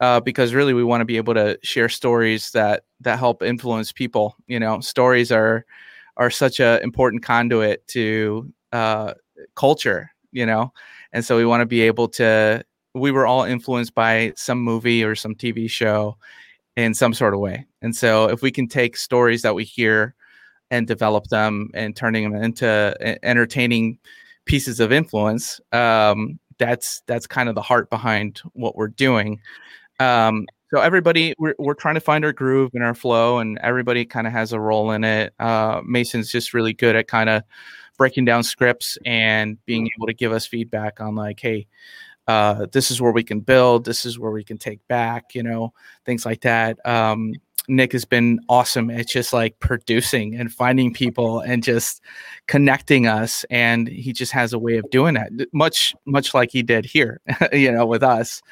[0.00, 3.92] uh, because really we want to be able to share stories that that help influence
[3.92, 4.36] people.
[4.46, 5.64] You know, stories are
[6.16, 9.14] are such an important conduit to uh,
[9.56, 10.10] culture.
[10.32, 10.72] You know,
[11.12, 12.64] and so we want to be able to.
[12.94, 16.16] We were all influenced by some movie or some TV show
[16.76, 20.14] in some sort of way, and so if we can take stories that we hear
[20.70, 23.98] and develop them and turning them into entertaining
[24.44, 29.40] pieces of influence um, that's that's kind of the heart behind what we're doing.
[30.00, 34.04] Um, so everybody, we're we're trying to find our groove and our flow, and everybody
[34.04, 35.32] kind of has a role in it.
[35.38, 37.42] Uh, Mason's just really good at kind of
[37.96, 41.66] breaking down scripts and being able to give us feedback on like, hey,
[42.26, 45.42] uh, this is where we can build, this is where we can take back, you
[45.42, 45.72] know,
[46.04, 46.84] things like that.
[46.86, 47.34] Um,
[47.68, 52.02] Nick has been awesome at just like producing and finding people and just
[52.46, 53.44] connecting us.
[53.50, 57.20] And he just has a way of doing that, much much like he did here,
[57.52, 58.42] you know, with us.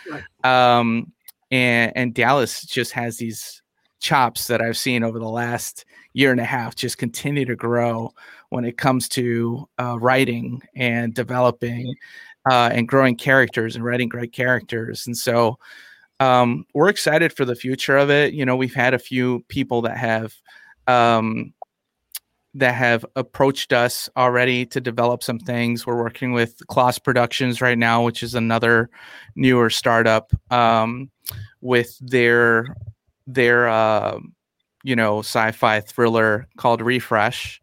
[0.45, 1.13] Um,
[1.51, 3.63] and and Dallas just has these
[4.01, 8.13] chops that I've seen over the last year and a half just continue to grow
[8.51, 11.95] when it comes to uh, writing and developing
[12.51, 15.07] uh, and growing characters and writing great characters.
[15.07, 15.59] And so
[16.23, 18.33] um, we're excited for the future of it.
[18.33, 20.33] You know, we've had a few people that have
[20.87, 21.53] um,
[22.55, 25.85] that have approached us already to develop some things.
[25.85, 28.89] We're working with Kloss Productions right now, which is another
[29.35, 31.11] newer startup um,
[31.61, 32.77] with their
[33.27, 34.21] their uh,
[34.85, 37.61] you know sci-fi thriller called Refresh.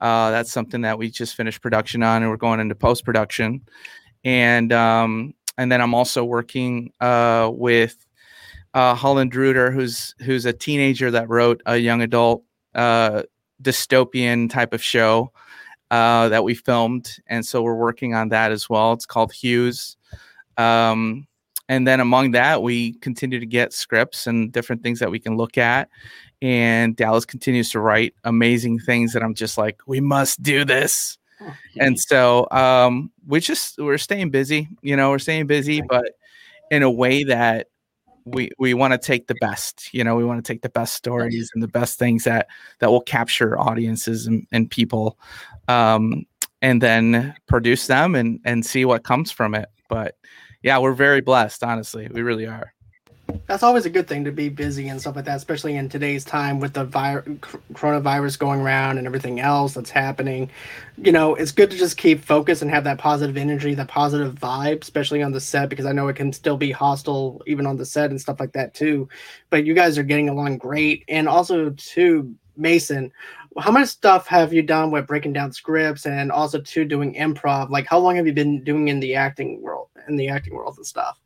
[0.00, 3.62] Uh, that's something that we just finished production on, and we're going into post production.
[4.24, 8.06] And um, and then I'm also working uh, with
[8.72, 12.44] uh, Holland Ruder, who's who's a teenager that wrote a young adult
[12.74, 13.24] uh,
[13.62, 15.32] dystopian type of show
[15.90, 18.92] uh, that we filmed, and so we're working on that as well.
[18.92, 19.96] It's called Hughes.
[20.56, 21.26] Um,
[21.68, 25.36] and then among that, we continue to get scripts and different things that we can
[25.36, 25.90] look at.
[26.40, 31.17] And Dallas continues to write amazing things that I'm just like, we must do this.
[31.40, 36.12] Oh, and so um, we just we're staying busy, you know, we're staying busy, but
[36.70, 37.68] in a way that
[38.24, 40.94] we we want to take the best you know we want to take the best
[40.94, 42.46] stories and the best things that
[42.78, 45.18] that will capture audiences and, and people
[45.68, 46.26] um
[46.60, 49.68] and then produce them and and see what comes from it.
[49.88, 50.16] But
[50.62, 52.08] yeah we're very blessed honestly.
[52.12, 52.72] We really are
[53.48, 56.24] that's always a good thing to be busy and stuff like that, especially in today's
[56.24, 57.22] time with the vi-
[57.72, 60.50] coronavirus going around and everything else that's happening.
[60.98, 64.34] You know, it's good to just keep focused and have that positive energy, that positive
[64.34, 67.78] vibe, especially on the set, because I know it can still be hostile even on
[67.78, 69.08] the set and stuff like that too.
[69.48, 73.12] But you guys are getting along great, and also too, Mason.
[73.58, 77.70] How much stuff have you done with breaking down scripts and also to doing improv?
[77.70, 80.76] Like, how long have you been doing in the acting world, in the acting world
[80.76, 81.16] and stuff?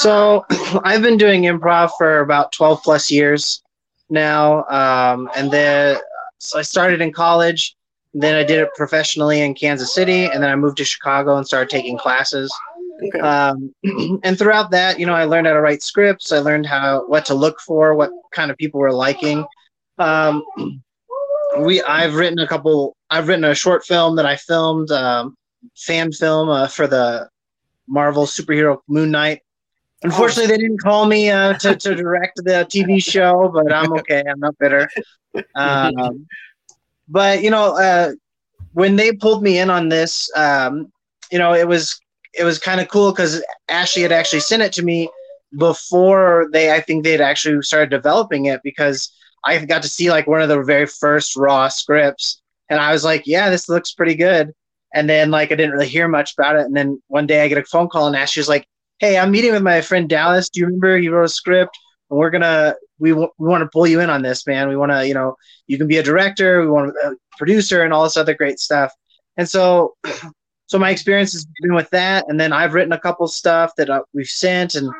[0.00, 0.44] So
[0.84, 3.62] I've been doing improv for about 12 plus years
[4.10, 4.64] now.
[4.66, 5.98] Um, and then
[6.38, 7.76] so I started in college,
[8.12, 11.46] then I did it professionally in Kansas City, and then I moved to Chicago and
[11.46, 12.54] started taking classes.
[13.02, 13.18] Okay.
[13.18, 13.74] Um,
[14.22, 16.32] and throughout that, you know, I learned how to write scripts.
[16.32, 19.44] I learned how what to look for, what kind of people were liking.
[19.98, 20.44] Um,
[21.58, 22.96] we I've written a couple.
[23.10, 25.36] I've written a short film that I filmed, um,
[25.76, 27.28] fan film uh, for the
[27.88, 29.42] Marvel superhero Moon Knight.
[30.04, 34.22] Unfortunately, they didn't call me uh, to, to direct the TV show, but I'm okay.
[34.30, 34.88] I'm not bitter.
[35.54, 36.26] Um,
[37.08, 38.12] but you know, uh,
[38.74, 40.92] when they pulled me in on this, um,
[41.32, 41.98] you know, it was
[42.34, 45.08] it was kind of cool because Ashley had actually sent it to me
[45.58, 46.70] before they.
[46.70, 49.10] I think they'd actually started developing it because
[49.44, 53.04] I got to see like one of the very first raw scripts, and I was
[53.04, 54.52] like, "Yeah, this looks pretty good."
[54.94, 57.48] And then like I didn't really hear much about it, and then one day I
[57.48, 60.48] get a phone call and Ashley's like, hey, I'm meeting with my friend Dallas.
[60.48, 61.76] Do you remember he wrote a script?
[62.10, 64.68] And we're gonna we, w- we want to pull you in on this, man.
[64.68, 66.60] We want to, you know, you can be a director.
[66.60, 68.92] We want a producer and all this other great stuff.
[69.36, 69.94] And so,
[70.66, 72.24] so my experience has been with that.
[72.28, 74.90] And then I've written a couple stuff that uh, we've sent, and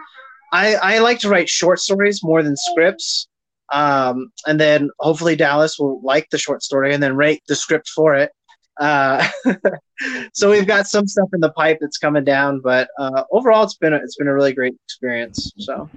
[0.53, 3.29] I I like to write short stories more than scripts.
[3.73, 7.89] Um, and then hopefully Dallas will like the short story and then write the script
[7.89, 8.31] for it.
[8.79, 9.27] Uh,
[10.33, 13.77] so we've got some stuff in the pipe that's coming down, but uh, overall, it's
[13.77, 15.53] been a, it's been a really great experience.
[15.59, 15.89] So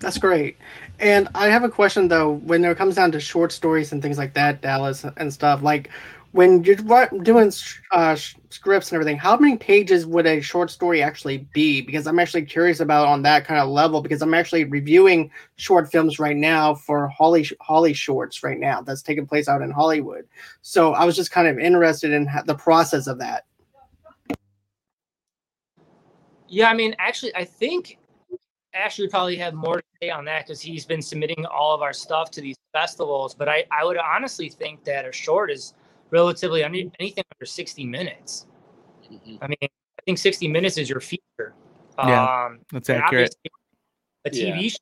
[0.00, 0.56] that's great.
[1.00, 2.32] And I have a question though.
[2.32, 5.90] When it comes down to short stories and things like that, Dallas and stuff, like
[6.38, 6.76] when you're
[7.24, 7.52] doing
[7.90, 8.14] uh,
[8.50, 11.80] scripts and everything, how many pages would a short story actually be?
[11.80, 14.00] Because I'm actually curious about on that kind of level.
[14.00, 18.80] Because I'm actually reviewing short films right now for Holly Holly Shorts right now.
[18.80, 20.28] That's taking place out in Hollywood.
[20.62, 23.44] So I was just kind of interested in the process of that.
[26.46, 27.98] Yeah, I mean, actually, I think
[28.74, 31.92] Ashley probably have more to say on that because he's been submitting all of our
[31.92, 33.34] stuff to these festivals.
[33.34, 35.74] But I, I would honestly think that a short is
[36.10, 38.46] relatively I mean anything under 60 minutes.
[39.10, 39.36] Mm-hmm.
[39.42, 41.54] I mean, I think 60 minutes is your feature.
[41.98, 43.34] Yeah, um, that's accurate.
[44.24, 44.68] A TV yeah.
[44.68, 44.76] show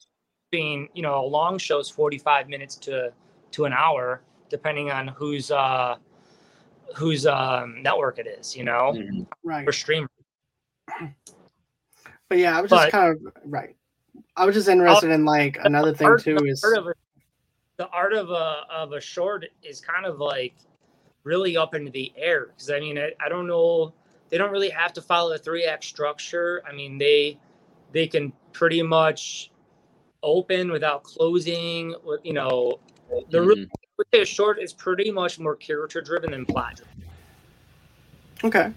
[0.51, 3.13] being, you know, a long show is 45 minutes to
[3.53, 5.97] to an hour, depending on whose uh
[6.95, 9.23] whose um, network it is, you know, mm-hmm.
[9.45, 10.09] right, or streamer.
[12.29, 13.77] But yeah, I was just but, kind of right.
[14.37, 16.95] I was just interested in like another thing art, too is art a,
[17.77, 20.55] the art of a of a short is kind of like
[21.27, 23.93] really up into the air because I mean I, I don't know
[24.31, 26.63] they don't really have to follow a three act structure.
[26.67, 27.39] I mean they
[27.93, 29.51] they can pretty much
[30.23, 31.95] open without closing.
[32.23, 32.81] You know,
[33.31, 33.65] the mm-hmm.
[33.99, 36.81] would say short is pretty much more character driven than plot.
[38.45, 38.73] Okay.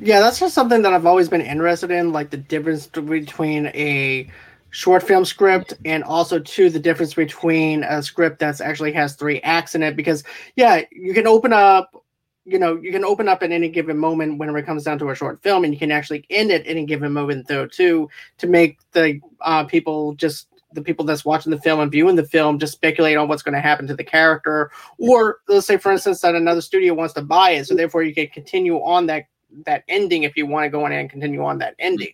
[0.00, 4.30] Yeah, that's just something that I've always been interested in, like the difference between a
[4.70, 9.40] short film script and also to the difference between a script that's actually has three
[9.40, 10.24] acts in it because
[10.56, 12.04] yeah you can open up
[12.44, 15.10] you know you can open up at any given moment whenever it comes down to
[15.10, 18.46] a short film and you can actually end it any given moment though too to
[18.46, 22.58] make the uh, people just the people that's watching the film and viewing the film
[22.58, 24.70] just speculate on what's going to happen to the character.
[24.98, 28.14] Or let's say for instance that another studio wants to buy it so therefore you
[28.14, 29.24] can continue on that
[29.64, 32.12] that ending if you want to go in and continue on that ending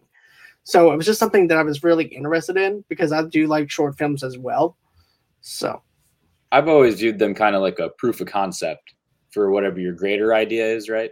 [0.64, 3.70] so it was just something that I was really interested in because I do like
[3.70, 4.76] short films as well.
[5.42, 5.82] So
[6.52, 8.94] I've always viewed them kind of like a proof of concept
[9.30, 11.10] for whatever your greater idea is, right?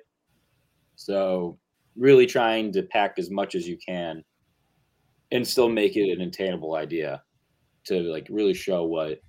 [0.96, 1.58] So
[1.96, 4.24] really trying to pack as much as you can
[5.32, 7.22] and still make it an attainable idea
[7.84, 9.20] to like really show what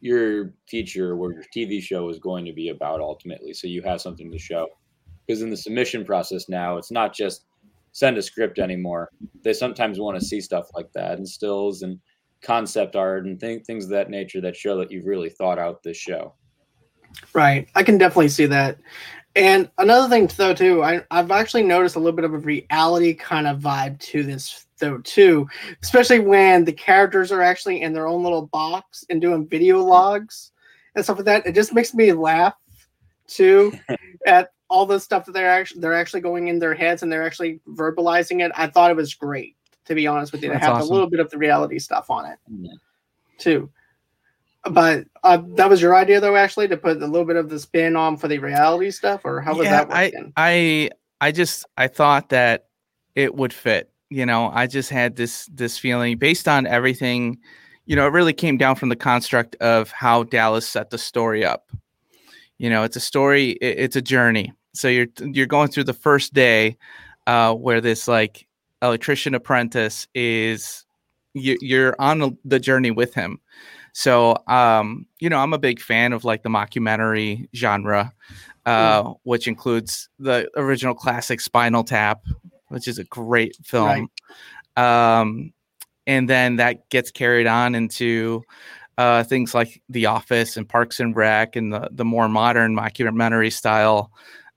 [0.00, 3.54] your feature or your TV show is going to be about ultimately.
[3.54, 4.66] So you have something to show.
[5.26, 7.46] Because in the submission process now, it's not just
[7.92, 9.10] send a script anymore.
[9.42, 11.98] They sometimes want to see stuff like that and stills and
[12.42, 15.82] concept art and th- things of that nature that show that you've really thought out
[15.82, 16.34] this show.
[17.34, 17.68] Right.
[17.74, 18.78] I can definitely see that.
[19.36, 23.14] And another thing though too, I, I've actually noticed a little bit of a reality
[23.14, 25.46] kind of vibe to this though too,
[25.82, 30.52] especially when the characters are actually in their own little box and doing video logs
[30.94, 31.46] and stuff like that.
[31.46, 32.54] It just makes me laugh
[33.28, 33.72] too
[34.26, 37.26] at all the stuff that they're actually they're actually going in their heads and they're
[37.26, 38.52] actually verbalizing it.
[38.54, 39.56] I thought it was great
[39.86, 40.88] To be honest with you, to have awesome.
[40.88, 42.72] a little bit of the reality stuff on it, yeah.
[43.38, 43.68] too.
[44.70, 47.58] But uh, that was your idea, though, actually, to put a little bit of the
[47.58, 50.32] spin on for the reality stuff, or how was yeah, that working?
[50.36, 50.90] I,
[51.20, 52.66] I, I just I thought that
[53.14, 53.90] it would fit.
[54.10, 57.38] You know, I just had this this feeling based on everything.
[57.86, 61.44] You know, it really came down from the construct of how Dallas set the story
[61.44, 61.72] up.
[62.58, 64.52] You know, it's a story, it, it's a journey.
[64.72, 66.76] So you're you're going through the first day
[67.26, 68.46] uh, where this like
[68.82, 70.84] electrician apprentice is
[71.34, 73.40] you, you're on the journey with him
[73.92, 78.12] so, um, you know, I'm a big fan of like the mockumentary genre,
[78.66, 79.16] uh, mm.
[79.24, 82.22] which includes the original classic Spinal Tap,
[82.68, 84.08] which is a great film.
[84.76, 85.20] Right.
[85.20, 85.52] Um,
[86.06, 88.42] and then that gets carried on into
[88.98, 93.52] uh, things like The Office and Parks and Rec and the, the more modern mockumentary
[93.52, 94.10] style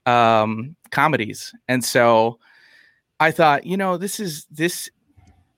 [0.06, 1.54] um, comedies.
[1.68, 2.40] And so
[3.20, 4.90] I thought, you know, this is this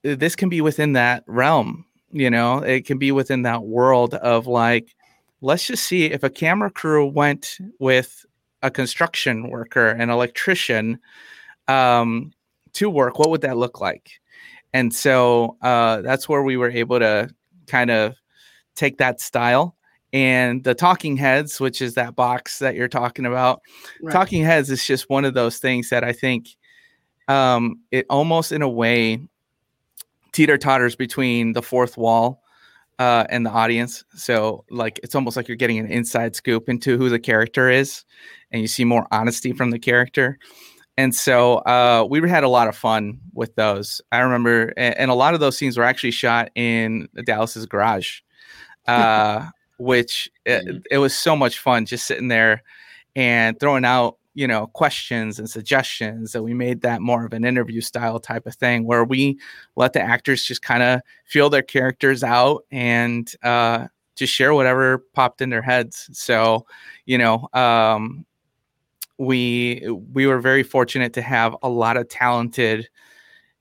[0.03, 1.85] this can be within that realm
[2.15, 2.59] you know?
[2.59, 4.95] It can be within that world of like
[5.41, 8.25] let's just see if a camera crew went with
[8.63, 10.97] a construction worker an electrician
[11.67, 12.31] um,
[12.73, 14.11] to work what would that look like?
[14.73, 17.29] And so uh, that's where we were able to
[17.67, 18.15] kind of
[18.75, 19.75] take that style
[20.13, 23.61] and the talking heads which is that box that you're talking about
[24.01, 24.13] right.
[24.13, 26.55] talking heads is just one of those things that i think
[27.27, 29.19] um, it almost in a way
[30.31, 32.43] teeter totters between the fourth wall
[32.99, 34.03] uh, and the audience.
[34.15, 38.03] So like it's almost like you're getting an inside scoop into who the character is,
[38.51, 40.37] and you see more honesty from the character.
[40.97, 44.01] And so uh, we had a lot of fun with those.
[44.13, 48.21] I remember, and, and a lot of those scenes were actually shot in Dallas's garage,
[48.87, 49.47] uh,
[49.77, 50.77] which it, mm-hmm.
[50.89, 52.63] it was so much fun just sitting there
[53.15, 57.45] and throwing out you know questions and suggestions and we made that more of an
[57.45, 59.39] interview style type of thing where we
[59.75, 64.99] let the actors just kind of feel their characters out and uh, just share whatever
[65.13, 66.65] popped in their heads so
[67.05, 68.25] you know um,
[69.17, 69.81] we
[70.13, 72.87] we were very fortunate to have a lot of talented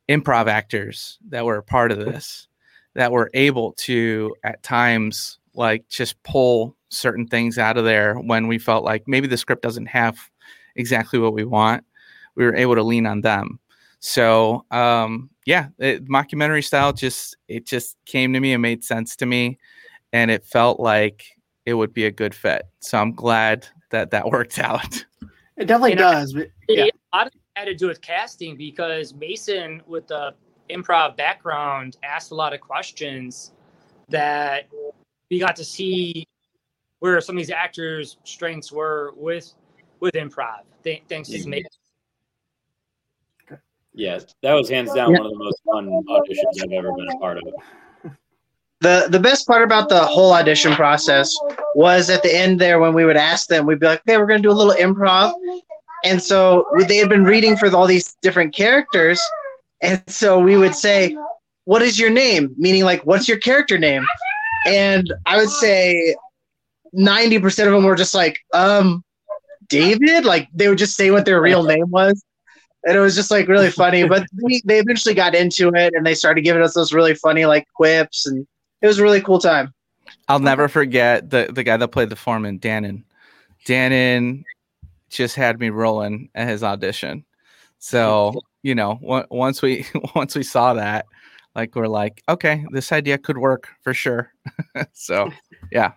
[0.09, 2.49] improv actors that were a part of this
[2.95, 8.47] that were able to at times like just pull certain things out of there when
[8.47, 10.19] we felt like maybe the script doesn't have
[10.77, 11.85] exactly what we want,
[12.35, 13.59] we were able to lean on them.
[14.01, 19.17] So um, yeah, it, mockumentary style just it just came to me and made sense
[19.17, 19.59] to me,
[20.13, 21.25] and it felt like
[21.67, 22.67] it would be a good fit.
[22.81, 25.05] So I'm glad that that worked out.
[25.57, 26.33] It definitely and does.
[26.33, 26.87] But, yeah.
[27.13, 30.35] A lot of had to do with casting because Mason, with the
[30.71, 33.53] improv background, asked a lot of questions
[34.09, 34.69] that
[35.35, 36.29] we got to see
[37.01, 39.53] where some of these actors' strengths were with
[39.99, 40.61] with improv.
[40.85, 41.65] Th- thanks to me.
[43.95, 45.19] Yeah, that was hands down yeah.
[45.19, 47.45] one of the most fun auditions I've ever been a part of.
[48.81, 51.33] The the best part about the whole audition process
[51.75, 54.27] was at the end there when we would ask them, we'd be like, "Okay, we're
[54.27, 55.33] gonna do a little improv,"
[56.05, 59.21] and so they had been reading for all these different characters,
[59.81, 61.17] and so we would say,
[61.65, 64.05] "What is your name?" Meaning like, "What's your character name?"
[64.67, 66.17] And I would say
[66.93, 69.05] ninety percent of them were just like, "Um,
[69.69, 70.25] David?
[70.25, 72.23] Like they would just say what their real name was.
[72.87, 74.07] And it was just like really funny.
[74.07, 77.47] But we, they eventually got into it and they started giving us those really funny
[77.47, 78.47] like quips and
[78.83, 79.73] it was a really cool time.
[80.29, 83.05] I'll never forget the the guy that played the foreman, Dannon.
[83.67, 84.45] Dannon
[85.11, 87.25] just had me rolling at his audition.
[87.79, 88.99] So, you know,
[89.31, 91.07] once we once we saw that,
[91.55, 94.33] like we're like, okay, this idea could work for sure.
[94.93, 95.31] so,
[95.73, 95.93] yeah,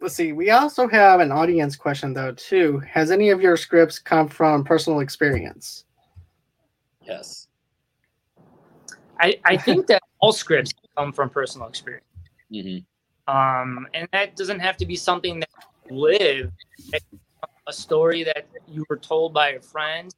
[0.00, 0.32] let's see.
[0.32, 2.78] We also have an audience question though too.
[2.80, 5.84] Has any of your scripts come from personal experience?
[7.02, 7.48] Yes.
[9.20, 12.04] I I think that all scripts come from personal experience.
[12.52, 13.34] Mm-hmm.
[13.34, 15.48] Um, and that doesn't have to be something that
[15.90, 16.52] you live,
[17.66, 20.14] a story that you were told by a friend,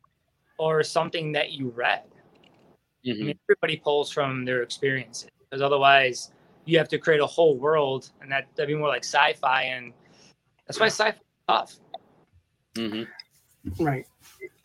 [0.58, 2.02] or something that you read.
[3.06, 3.22] Mm-hmm.
[3.22, 6.32] I mean, everybody pulls from their experiences because otherwise
[6.64, 9.92] you have to create a whole world, and that that'd be more like sci-fi, and
[10.66, 11.16] that's why sci-fi
[11.48, 11.76] tough.
[12.74, 13.84] Mm-hmm.
[13.84, 14.06] Right.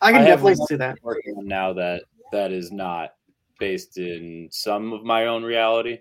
[0.00, 0.98] I can I definitely see that.
[1.02, 3.14] Working on now that that is not
[3.58, 5.98] based in some of my own reality.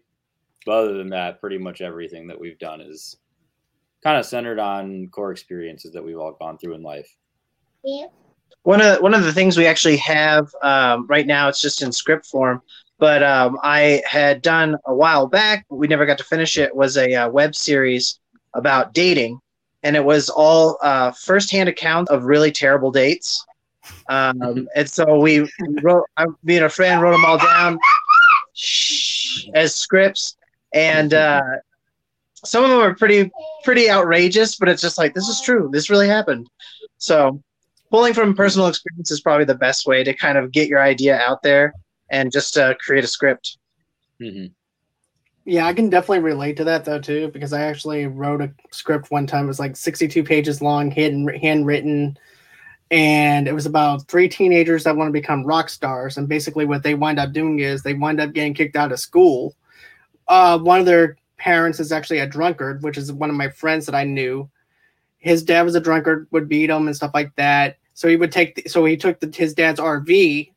[0.66, 3.18] But other than that, pretty much everything that we've done is
[4.02, 7.18] kind of centered on core experiences that we've all gone through in life.
[7.84, 8.08] Yeah.
[8.62, 11.92] One of one of the things we actually have um, right now, it's just in
[11.92, 12.62] script form,
[13.00, 16.96] but um, I had done a while back, we never got to finish it, was
[16.96, 18.20] a uh, web series
[18.54, 19.40] about dating.
[19.84, 23.46] And it was all uh, firsthand account of really terrible dates.
[24.08, 25.50] Um, and so we
[25.82, 27.78] wrote, I, me and a friend wrote them all down.
[29.54, 30.38] as scripts,
[30.74, 31.42] and uh,
[32.44, 33.32] some of them are pretty
[33.64, 34.56] pretty outrageous.
[34.56, 35.70] But it's just like this is true.
[35.72, 36.48] This really happened.
[36.98, 37.42] So
[37.94, 41.16] pulling from personal experience is probably the best way to kind of get your idea
[41.20, 41.72] out there
[42.10, 43.60] and just uh, create a script.
[44.20, 44.48] Mm-hmm.
[45.46, 49.12] Yeah, I can definitely relate to that though too, because I actually wrote a script
[49.12, 49.46] one time.
[49.46, 52.18] It was like 62 pages long, hidden, handwritten,
[52.90, 56.18] and it was about three teenagers that want to become rock stars.
[56.18, 59.00] And basically, what they wind up doing is they wind up getting kicked out of
[59.00, 59.56] school.
[60.28, 63.86] Uh, one of their parents is actually a drunkard, which is one of my friends
[63.86, 64.50] that I knew.
[65.20, 67.78] His dad was a drunkard, would beat him and stuff like that.
[67.94, 70.52] So he would take, the, so he took the, his dad's RV,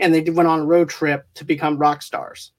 [0.00, 2.52] and they went on a road trip to become rock stars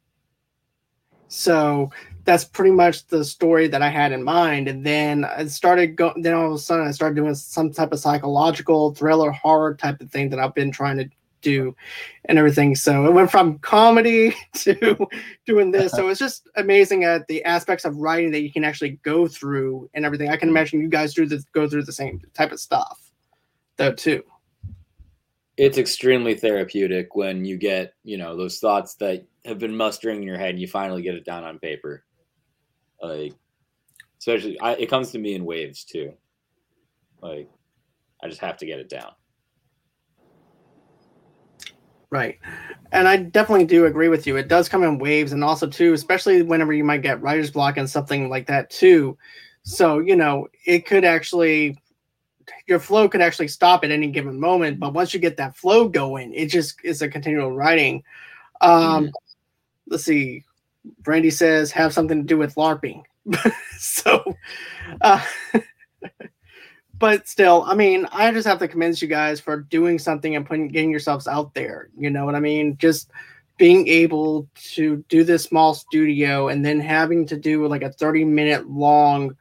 [1.34, 1.90] so
[2.26, 4.68] that's pretty much the story that I had in mind.
[4.68, 7.92] And then I started going, then all of a sudden I started doing some type
[7.92, 11.10] of psychological thriller horror type of thing that I've been trying to
[11.42, 11.76] do
[12.26, 12.76] and everything.
[12.76, 15.08] So it went from comedy to
[15.46, 15.92] doing this.
[15.92, 19.90] So it's just amazing at the aspects of writing that you can actually go through
[19.94, 20.30] and everything.
[20.30, 23.03] I can imagine you guys do this, go through the same type of stuff
[23.78, 24.24] though too.
[25.58, 30.28] It's extremely therapeutic when you get, you know, those thoughts that have been mustering in
[30.28, 32.04] your head and you finally get it down on paper.
[33.02, 33.34] Like
[34.20, 36.14] especially I, it comes to me in waves too.
[37.22, 37.50] Like
[38.22, 39.12] i just have to get it down.
[42.10, 42.40] Right.
[42.92, 44.38] And i definitely do agree with you.
[44.38, 47.78] It does come in waves and also too especially whenever you might get writer's block
[47.78, 49.18] and something like that too.
[49.64, 51.78] So you know it could actually
[52.68, 55.88] your flow could actually stop at any given moment but once you get that flow
[55.88, 58.04] going it just is a continual writing
[58.62, 59.12] um, mm
[59.88, 60.44] let's see.
[61.02, 63.04] Brandy says have something to do with LARPing.
[63.78, 64.36] so,
[65.02, 65.24] uh,
[67.00, 70.46] but still, I mean, I just have to commend you guys for doing something and
[70.46, 71.90] putting getting yourselves out there.
[71.98, 72.78] You know what I mean?
[72.78, 73.12] Just
[73.58, 78.26] being able to do this small studio and then having to do like a 30
[78.26, 79.38] minute long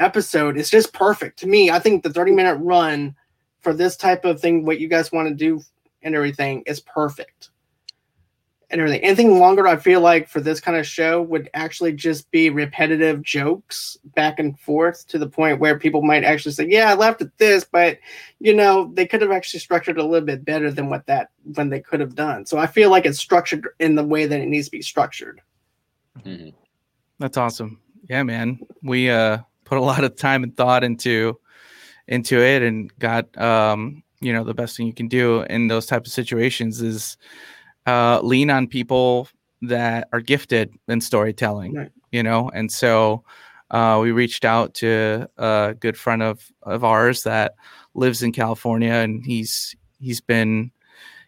[0.00, 1.70] episode is just perfect to me.
[1.70, 3.14] I think the 30 minute run
[3.60, 5.62] for this type of thing, what you guys want to do
[6.02, 7.50] and everything is perfect
[8.70, 9.02] and everything.
[9.02, 13.22] Anything longer, I feel like for this kind of show would actually just be repetitive
[13.22, 17.20] jokes back and forth to the point where people might actually say, "Yeah, I laughed
[17.20, 17.98] at this," but
[18.38, 21.68] you know they could have actually structured a little bit better than what that when
[21.68, 22.46] they could have done.
[22.46, 25.40] So I feel like it's structured in the way that it needs to be structured.
[26.24, 26.50] Mm-hmm.
[27.18, 27.80] That's awesome.
[28.08, 28.60] Yeah, man.
[28.82, 29.38] We uh
[29.70, 31.38] put a lot of time and thought into
[32.08, 35.86] into it and got um you know the best thing you can do in those
[35.86, 37.16] type of situations is
[37.86, 39.28] uh, lean on people
[39.62, 41.92] that are gifted in storytelling, right.
[42.12, 43.24] you know, and so
[43.70, 47.54] uh, we reached out to a good friend of of ours that
[47.94, 50.70] lives in California, and he's he's been,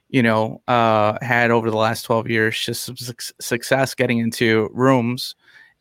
[0.09, 4.69] you know, uh, had over the last twelve years just some su- success getting into
[4.75, 5.35] rooms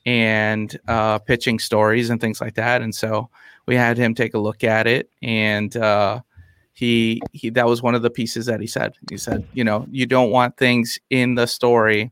[0.05, 3.29] and uh, pitching stories and things like that, and so
[3.65, 6.19] we had him take a look at it and uh,
[6.73, 8.95] he he that was one of the pieces that he said.
[9.09, 12.11] He said, you know, you don't want things in the story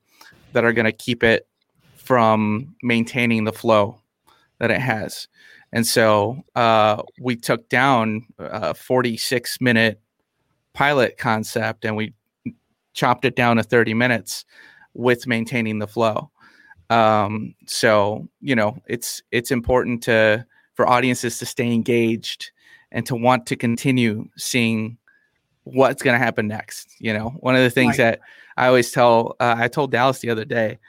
[0.54, 1.48] that are going to keep it
[1.96, 4.00] from maintaining the flow
[4.60, 5.28] that it has.
[5.72, 10.02] And so uh, we took down a 46 minute
[10.74, 12.14] pilot concept and we
[12.94, 14.46] chopped it down to 30 minutes
[14.94, 16.32] with maintaining the flow.
[16.90, 22.52] Um, so you know, it's it's important to for audiences to stay engaged
[22.92, 24.98] and to want to continue seeing
[25.64, 26.96] what's going to happen next.
[27.00, 28.18] You know, one of the things right.
[28.18, 28.20] that
[28.58, 30.80] I always tell, uh, I told Dallas the other day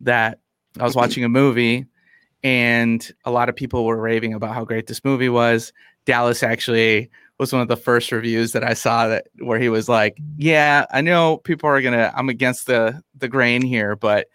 [0.00, 0.38] that
[0.78, 1.86] I was watching a movie
[2.42, 5.72] and a lot of people were raving about how great this movie was.
[6.06, 9.88] Dallas actually was one of the first reviews that I saw that where he was
[9.88, 12.12] like, "Yeah, I know people are gonna.
[12.14, 14.28] I'm against the the grain here, but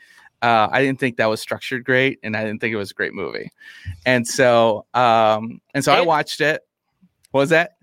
[0.46, 2.94] uh, I didn't think that was structured great, and I didn't think it was a
[2.94, 3.50] great movie."
[4.06, 6.62] And so, um, and so I watched it,
[7.32, 7.78] what was that?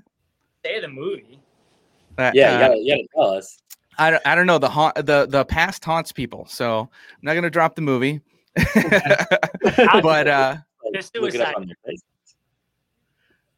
[0.64, 1.40] Say the movie.
[2.16, 3.58] Uh, yeah, you gotta, you gotta tell us.
[3.98, 7.34] I don't, I don't know the haunt the the past haunts people, so I'm not
[7.34, 8.20] gonna drop the movie.
[8.54, 10.56] but uh,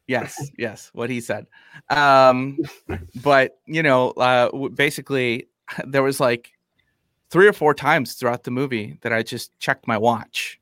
[0.07, 1.47] yes, yes, what he said.
[1.91, 2.59] Um,
[3.23, 5.49] but you know, uh, basically,
[5.85, 6.54] there was like
[7.35, 10.61] three or four times throughout the movie that I just checked my watch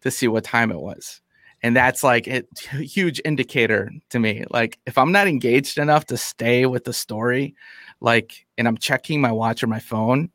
[0.00, 1.20] to see what time it was.
[1.62, 2.42] And that's like a
[2.72, 4.44] huge indicator to me.
[4.50, 7.54] Like if i'm not engaged enough to stay with the story
[8.00, 10.28] like and i'm checking my watch or my phone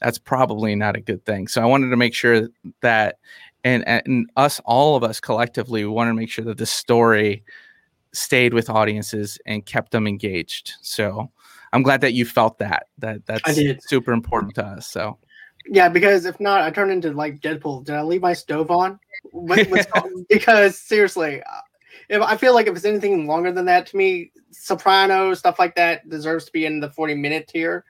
[0.00, 1.46] that's probably not a good thing.
[1.46, 2.48] So i wanted to make sure
[2.80, 3.18] that
[3.62, 7.44] and and us all of us collectively we wanted to make sure that the story
[8.12, 10.72] stayed with audiences and kept them engaged.
[10.82, 11.30] So
[11.72, 15.18] i'm glad that you felt that that that's super important to us so
[15.66, 17.84] Yeah, because if not, I turn into like Deadpool.
[17.84, 18.98] Did I leave my stove on?
[19.30, 19.68] What,
[20.28, 21.60] because seriously, uh,
[22.08, 25.74] if I feel like if it's anything longer than that to me, Soprano stuff like
[25.76, 27.84] that deserves to be in the forty minute tier.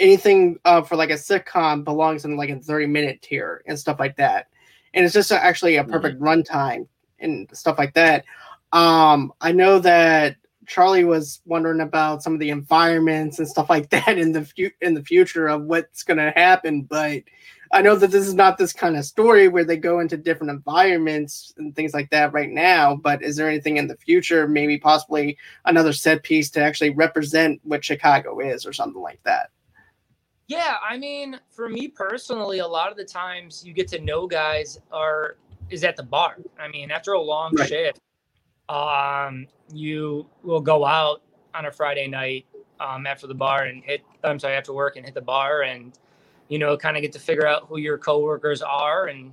[0.00, 4.00] Anything uh, for like a sitcom belongs in like a thirty minute tier and stuff
[4.00, 4.48] like that.
[4.92, 5.92] And it's just actually a mm-hmm.
[5.92, 6.26] perfect mm-hmm.
[6.26, 6.88] runtime
[7.20, 8.24] and stuff like that.
[8.72, 10.36] Um, I know that
[10.66, 14.70] Charlie was wondering about some of the environments and stuff like that in the fu-
[14.80, 17.22] in the future of what's going to happen, but
[17.74, 20.52] I know that this is not this kind of story where they go into different
[20.52, 22.94] environments and things like that right now.
[22.94, 27.60] But is there anything in the future, maybe possibly another set piece to actually represent
[27.64, 29.50] what Chicago is, or something like that?
[30.46, 34.28] Yeah, I mean, for me personally, a lot of the times you get to know
[34.28, 35.36] guys are
[35.68, 36.36] is at the bar.
[36.60, 37.68] I mean, after a long right.
[37.68, 38.00] shift,
[38.68, 41.22] um, you will go out
[41.54, 42.46] on a Friday night
[42.80, 44.02] um, after the bar and hit.
[44.22, 45.98] I'm sorry, after work and hit the bar and
[46.48, 49.32] you know kind of get to figure out who your coworkers are and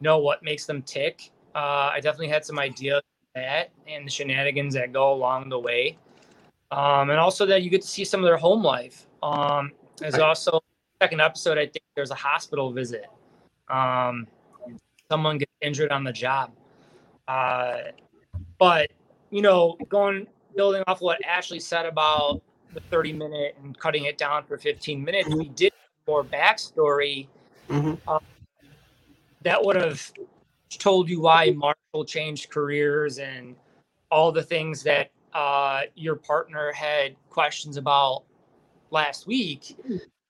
[0.00, 1.30] know what makes them tick.
[1.54, 3.02] Uh, I definitely had some ideas
[3.34, 5.98] that and the shenanigans that go along the way,
[6.70, 9.06] um, and also that you get to see some of their home life.
[9.22, 10.60] Um, there's also
[11.00, 11.58] second episode.
[11.58, 13.06] I think there's a hospital visit.
[13.68, 14.26] Um,
[15.10, 16.52] someone gets injured on the job.
[17.28, 17.78] Uh,
[18.62, 18.92] but
[19.30, 22.40] you know, going building off what Ashley said about
[22.72, 25.72] the 30 minute and cutting it down for 15 minutes, we did
[26.06, 27.26] more backstory
[27.68, 27.94] mm-hmm.
[28.06, 28.20] uh,
[29.40, 30.12] that would have
[30.70, 33.56] told you why Marshall changed careers and
[34.12, 38.22] all the things that uh, your partner had questions about
[38.92, 39.76] last week.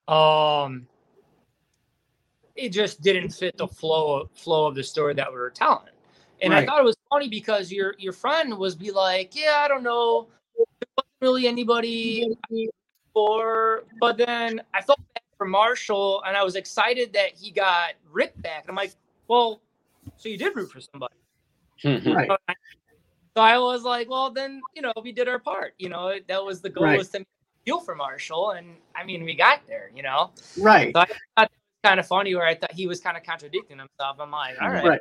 [0.08, 0.86] Um,
[2.56, 5.92] it just didn't fit the flow flow of the story that we were telling.
[6.40, 6.62] And right.
[6.62, 9.82] I thought it was funny because your your friend was be like, yeah, I don't
[9.82, 12.34] know, there wasn't really anybody
[13.12, 13.84] for.
[14.00, 18.40] But then I felt bad for Marshall, and I was excited that he got ripped
[18.42, 18.64] back.
[18.68, 18.94] I'm like,
[19.28, 19.60] well,
[20.16, 21.14] so you did root for somebody,
[21.84, 22.12] mm-hmm.
[22.12, 22.30] right?
[23.36, 25.74] So I was like, well, then you know, we did our part.
[25.78, 26.98] You know, that was the goal right.
[26.98, 27.24] was to
[27.64, 29.90] feel for Marshall, and I mean, we got there.
[29.94, 30.92] You know, right?
[30.94, 31.06] So I
[31.36, 34.16] thought it was kind of funny where I thought he was kind of contradicting himself.
[34.18, 34.84] I'm like, all right.
[34.84, 35.00] right.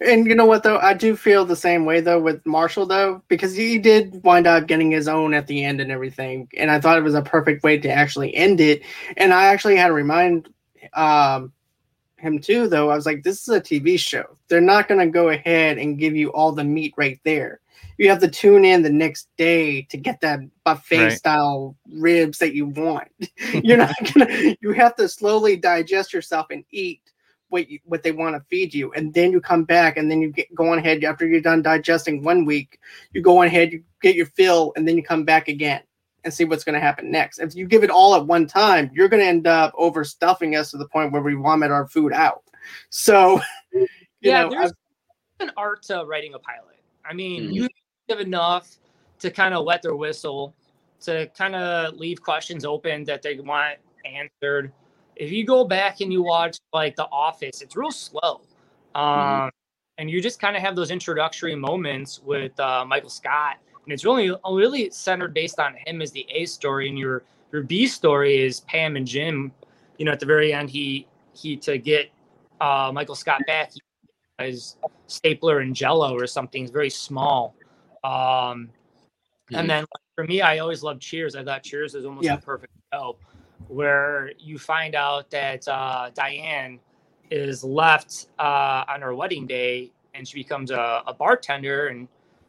[0.00, 3.22] And you know what though, I do feel the same way though with Marshall though,
[3.28, 6.80] because he did wind up getting his own at the end and everything, and I
[6.80, 8.82] thought it was a perfect way to actually end it.
[9.16, 10.48] And I actually had to remind
[10.92, 11.52] um,
[12.18, 12.90] him too, though.
[12.90, 14.36] I was like, this is a TV show.
[14.48, 17.60] They're not going to go ahead and give you all the meat right there.
[17.98, 21.12] You have to tune in the next day to get that buffet right.
[21.12, 23.08] style ribs that you want.
[23.52, 24.56] You're not gonna.
[24.60, 27.00] You have to slowly digest yourself and eat
[27.48, 30.20] what you, what they want to feed you, and then you come back, and then
[30.20, 32.78] you get go on ahead after you're done digesting one week.
[33.12, 35.82] You go on ahead, you get your fill, and then you come back again
[36.24, 37.38] and see what's going to happen next.
[37.38, 40.72] If you give it all at one time, you're going to end up overstuffing us
[40.72, 42.42] to the point where we vomit our food out.
[42.90, 43.40] So,
[44.20, 44.72] yeah, know, there's
[45.40, 46.80] I've, an art to writing a pilot.
[47.08, 47.52] I mean, mm-hmm.
[47.52, 47.68] you
[48.08, 48.76] have enough
[49.20, 50.52] to kind of wet their whistle,
[51.02, 54.72] to kind of leave questions open that they want answered
[55.16, 58.42] if you go back and you watch like The Office, it's real slow.
[58.94, 59.00] Mm-hmm.
[59.00, 59.48] Um, mm-hmm.
[59.98, 64.04] And you just kind of have those introductory moments with uh, Michael Scott, and it's
[64.04, 68.42] really really centered based on him as the A story, and your your B story
[68.42, 69.52] is Pam and Jim.
[69.96, 72.10] You know, at the very end, he he to get
[72.60, 73.80] uh, Michael Scott back, he
[74.44, 76.62] is stapler and Jello or something.
[76.62, 77.54] It's very small.
[78.04, 79.56] Um, mm-hmm.
[79.56, 81.36] And then for me, I always loved Cheers.
[81.36, 82.34] I thought Cheers was almost yeah.
[82.34, 83.16] a perfect show
[83.68, 86.78] where you find out that uh, Diane
[87.30, 92.08] is left uh, on her wedding day and she becomes a, a, bartender and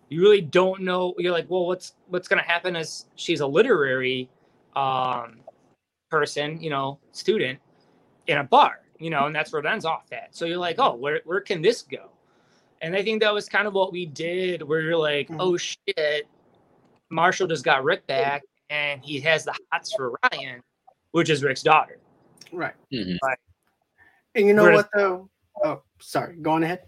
[0.09, 3.47] you really don't know you're like well what's what's going to happen as she's a
[3.47, 4.29] literary
[4.75, 5.37] um,
[6.09, 7.59] person you know student
[8.27, 10.35] in a bar you know and that's where it ends off at.
[10.35, 12.09] So you're like oh where, where can this go?
[12.81, 15.41] And i think that was kind of what we did where you're like mm-hmm.
[15.41, 16.27] oh shit
[17.09, 20.61] marshall just got rick back and he has the hots for ryan
[21.17, 21.97] which is Rick's daughter.
[22.53, 22.75] Right.
[22.93, 23.25] Mm-hmm.
[23.25, 23.39] right.
[24.35, 25.29] And you know what though?
[25.65, 26.35] Oh, sorry.
[26.35, 26.81] Go on ahead.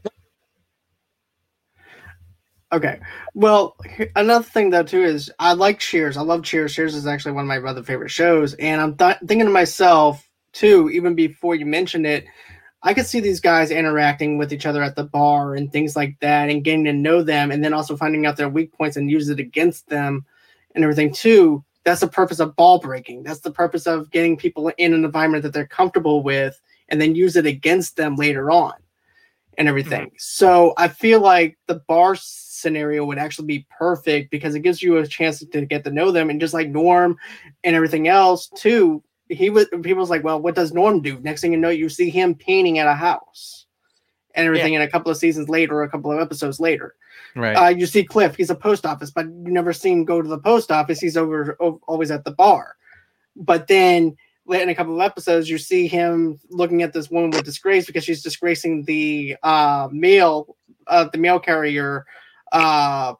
[2.72, 3.00] Okay.
[3.34, 3.76] Well,
[4.16, 6.16] another thing though too is I like Cheers.
[6.16, 6.76] I love Cheers.
[6.76, 10.30] Cheers is actually one of my other favorite shows, and I'm th- thinking to myself
[10.54, 12.26] too, even before you mentioned it,
[12.84, 16.20] I could see these guys interacting with each other at the bar and things like
[16.20, 19.10] that, and getting to know them, and then also finding out their weak points and
[19.10, 20.24] use it against them,
[20.76, 23.24] and everything too that's the purpose of ball breaking.
[23.24, 26.60] That's the purpose of getting people in an environment that they're comfortable with
[26.90, 28.74] and then use it against them later on
[29.58, 30.08] and everything.
[30.08, 30.16] Mm-hmm.
[30.18, 34.98] So I feel like the bar scenario would actually be perfect because it gives you
[34.98, 37.18] a chance to get to know them and just like Norm
[37.64, 39.04] and everything else too.
[39.30, 41.20] he was people's like, well, what does Norm do?
[41.20, 43.68] Next thing you know, you see him painting at a house
[44.36, 44.74] and everything.
[44.74, 44.82] Yeah.
[44.82, 46.96] And a couple of seasons later, a couple of episodes later,
[47.36, 47.56] right?
[47.56, 48.36] Uh, you see Cliff.
[48.36, 51.00] He's a post office, but you never see him go to the post office.
[51.00, 52.76] He's over, over always at the bar.
[53.36, 54.16] But then
[54.48, 58.04] in a couple of episodes, you see him looking at this woman with disgrace because
[58.04, 60.58] she's disgracing the uh, mail,
[60.88, 62.06] uh, the mail carrier
[62.52, 63.14] uh,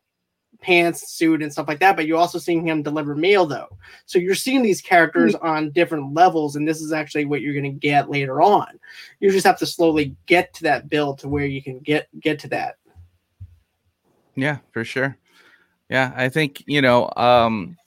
[0.62, 1.96] pants, suit, and stuff like that.
[1.96, 3.70] But you're also seeing him deliver mail, though.
[4.06, 5.46] So you're seeing these characters mm-hmm.
[5.46, 8.80] on different levels, and this is actually what you're going to get later on.
[9.20, 12.40] You just have to slowly get to that build to where you can get get
[12.40, 12.76] to that.
[14.36, 15.18] Yeah, for sure.
[15.90, 17.12] Yeah, I think you know.
[17.16, 17.78] Um,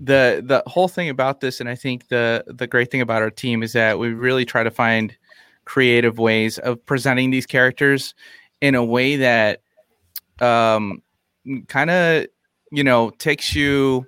[0.00, 3.30] the the whole thing about this and i think the the great thing about our
[3.30, 5.14] team is that we really try to find
[5.66, 8.14] creative ways of presenting these characters
[8.62, 9.60] in a way that
[10.40, 11.02] um
[11.68, 12.26] kind of
[12.70, 14.06] you know takes you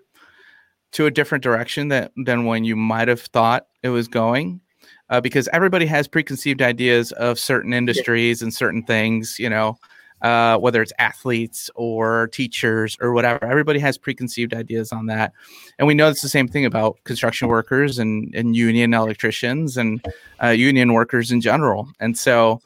[0.92, 4.60] to a different direction that than when you might have thought it was going
[5.10, 9.76] uh, because everybody has preconceived ideas of certain industries and certain things you know
[10.22, 13.44] uh, whether it's athletes or teachers or whatever.
[13.44, 15.32] Everybody has preconceived ideas on that.
[15.78, 20.04] And we know it's the same thing about construction workers and, and union electricians and
[20.42, 21.88] uh, union workers in general.
[21.98, 22.60] And so,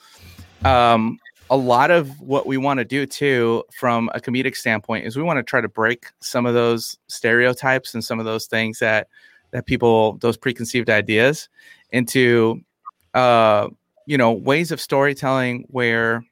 [0.64, 1.18] um,
[1.50, 5.22] a lot of what we want to do too, from a comedic standpoint, is we
[5.22, 9.08] want to try to break some of those stereotypes and some of those things that
[9.52, 11.48] that people those preconceived ideas
[11.92, 12.60] into
[13.14, 13.68] uh,
[14.06, 16.24] you know ways of storytelling where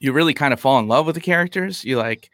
[0.00, 1.84] you really kind of fall in love with the characters.
[1.84, 2.30] You like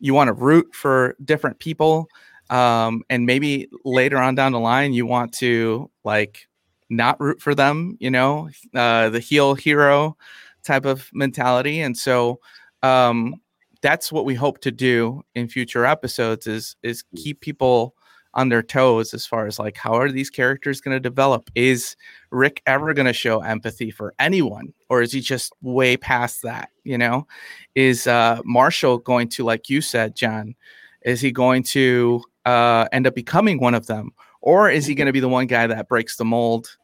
[0.00, 2.08] you want to root for different people.
[2.48, 6.48] Um, and maybe later on down the line you want to like
[6.88, 10.16] not root for them, you know, uh, the heel hero
[10.64, 11.80] type of mentality.
[11.80, 12.40] And so
[12.82, 13.34] um,
[13.82, 17.94] that's what we hope to do in future episodes is is keep people
[18.34, 21.50] on their toes as far as like how are these characters going to develop?
[21.54, 21.96] Is
[22.30, 26.70] rick ever going to show empathy for anyone or is he just way past that
[26.84, 27.26] you know?
[27.74, 30.54] Is uh marshall going to like you said john
[31.02, 34.10] is he going to uh end up becoming one of them?
[34.42, 36.76] Or is he going to be the one guy that breaks the mold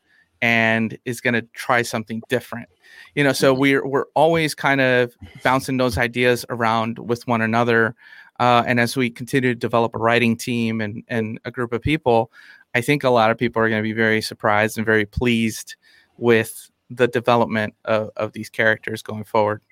[0.43, 2.69] and is going to try something different
[3.15, 7.95] you know so we're we're always kind of bouncing those ideas around with one another
[8.39, 11.81] uh, and as we continue to develop a writing team and, and a group of
[11.81, 12.31] people,
[12.75, 15.77] I think a lot of people are going to be very surprised and very pleased
[16.19, 19.63] with the development of, of these characters going forward.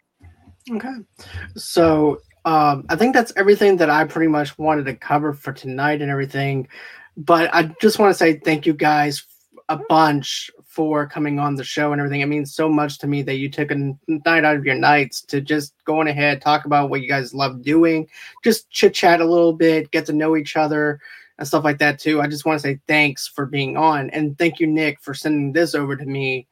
[0.70, 0.94] Okay.
[1.56, 6.00] So um, I think that's everything that I pretty much wanted to cover for tonight
[6.00, 6.68] and everything.
[7.16, 9.24] But I just want to say thank you guys
[9.68, 12.20] a bunch for coming on the show and everything.
[12.20, 13.76] It means so much to me that you took a
[14.08, 17.32] night out of your nights to just go on ahead, talk about what you guys
[17.32, 18.08] love doing,
[18.42, 20.98] just chit chat a little bit, get to know each other
[21.38, 22.20] and stuff like that too.
[22.20, 25.52] I just want to say thanks for being on and thank you, Nick, for sending
[25.52, 26.48] this over to me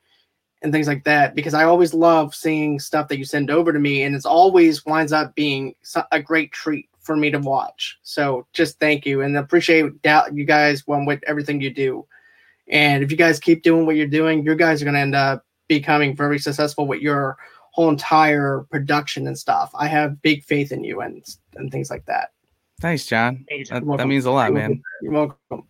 [0.63, 3.81] and things like that because I always love seeing stuff that you send over to
[3.81, 5.75] me and it's always winds up being
[6.13, 7.99] a great treat for me to watch.
[8.05, 9.87] So just thank you and appreciate
[10.33, 12.07] you guys one with everything you do.
[12.69, 15.15] And if you guys keep doing what you're doing, you guys are going to end
[15.15, 17.37] up becoming very successful with your
[17.73, 19.71] whole entire production and stuff.
[19.75, 21.25] I have big faith in you and
[21.57, 22.31] and things like that.
[22.81, 23.47] Thanks, John.
[23.71, 24.83] That, that means a lot, man.
[25.03, 25.69] You're welcome.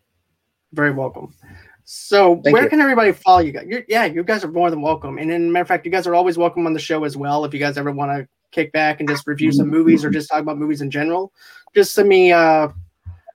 [0.73, 1.35] Very welcome.
[1.85, 2.71] So, Thank where you.
[2.71, 3.67] can everybody follow you guys?
[3.67, 5.19] You're, yeah, you guys are more than welcome.
[5.19, 7.45] And in matter of fact, you guys are always welcome on the show as well.
[7.45, 10.31] If you guys ever want to kick back and just review some movies or just
[10.31, 11.33] talk about movies in general,
[11.75, 12.69] just send me uh,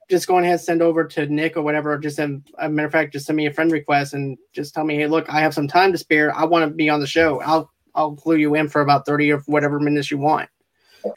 [0.09, 1.97] just go ahead and send over to Nick or whatever.
[1.97, 4.85] Just send, a matter of fact, just send me a friend request and just tell
[4.85, 6.33] me, hey, look, I have some time to spare.
[6.35, 7.41] I want to be on the show.
[7.41, 10.49] I'll I'll clue you in for about thirty or whatever minutes you want.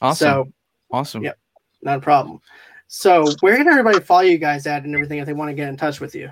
[0.01, 0.26] Awesome.
[0.26, 0.53] So
[0.91, 1.22] awesome.
[1.22, 1.38] Yep,
[1.82, 2.41] not a problem.
[2.88, 5.68] So where can everybody follow you guys at and everything if they want to get
[5.68, 6.30] in touch with you?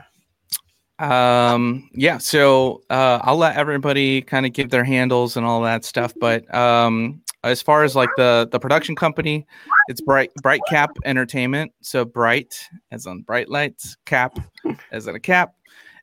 [0.99, 5.85] Um, yeah, so uh, I'll let everybody kind of give their handles and all that
[5.85, 6.13] stuff.
[6.19, 9.47] But um, as far as like the the production company,
[9.89, 11.73] it's Bright Bright Cap Entertainment.
[11.81, 14.37] So bright as on bright lights, cap
[14.91, 15.55] as in a cap,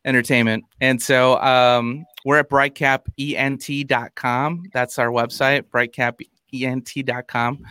[0.05, 0.63] entertainment.
[0.79, 4.63] And so um, we're at brightcapent.com.
[4.73, 7.65] That's our website, brightcapent.com.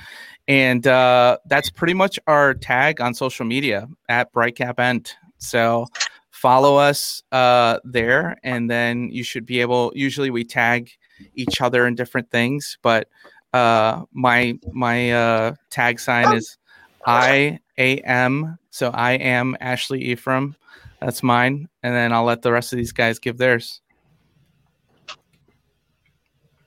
[0.47, 5.13] And uh, that's pretty much our tag on social media at brightcapent.
[5.39, 5.87] So
[6.31, 9.91] follow us uh, there, and then you should be able.
[9.95, 10.91] Usually, we tag
[11.35, 13.09] each other in different things, but
[13.55, 16.59] uh, my my uh, tag sign is
[17.07, 18.59] I A M.
[18.71, 20.57] So I am Ashley Ephraim.
[21.01, 23.81] That's mine, and then I'll let the rest of these guys give theirs.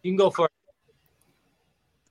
[0.03, 0.45] You can go for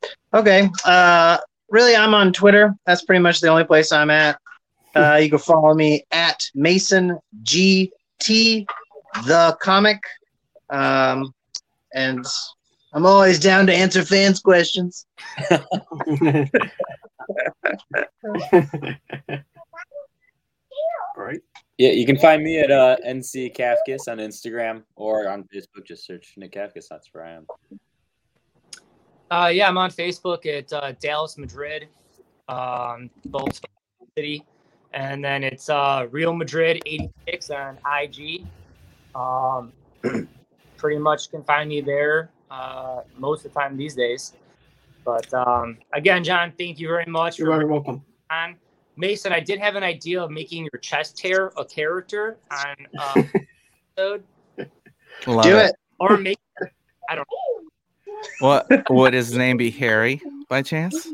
[0.02, 0.10] it.
[0.34, 0.68] Okay.
[0.84, 1.38] Uh,
[1.70, 2.74] really, I'm on Twitter.
[2.84, 4.38] That's pretty much the only place I'm at.
[4.94, 8.66] Uh, you can follow me at Mason G T
[9.26, 10.00] the comic.
[10.68, 11.32] Um,
[11.94, 12.26] and
[12.96, 15.04] I'm always down to answer fans' questions.
[21.14, 21.42] right.
[21.76, 25.84] Yeah, you can find me at uh, NC Kafkas on Instagram or on Facebook.
[25.84, 26.86] Just search Nick Kafkas.
[26.88, 27.46] That's where I am.
[29.30, 31.88] Uh, yeah, I'm on Facebook at uh, Dallas Madrid,
[32.48, 33.60] um, both
[34.16, 34.42] city,
[34.94, 38.46] and then it's uh, Real Madrid 86 on IG.
[39.14, 39.74] Um,
[40.78, 44.34] pretty much can find me there uh, most of the time these days.
[45.04, 47.38] But um, again, John, thank you very much.
[47.38, 48.04] You're very welcome.
[48.30, 48.56] On
[48.96, 53.22] Mason, I did have an idea of making your chest hair a character on uh,
[53.96, 54.24] episode,
[55.26, 55.74] Love Do it.
[56.00, 56.38] or make
[57.08, 57.68] I don't know.
[58.40, 59.70] What would his name be?
[59.70, 61.06] Harry, by chance?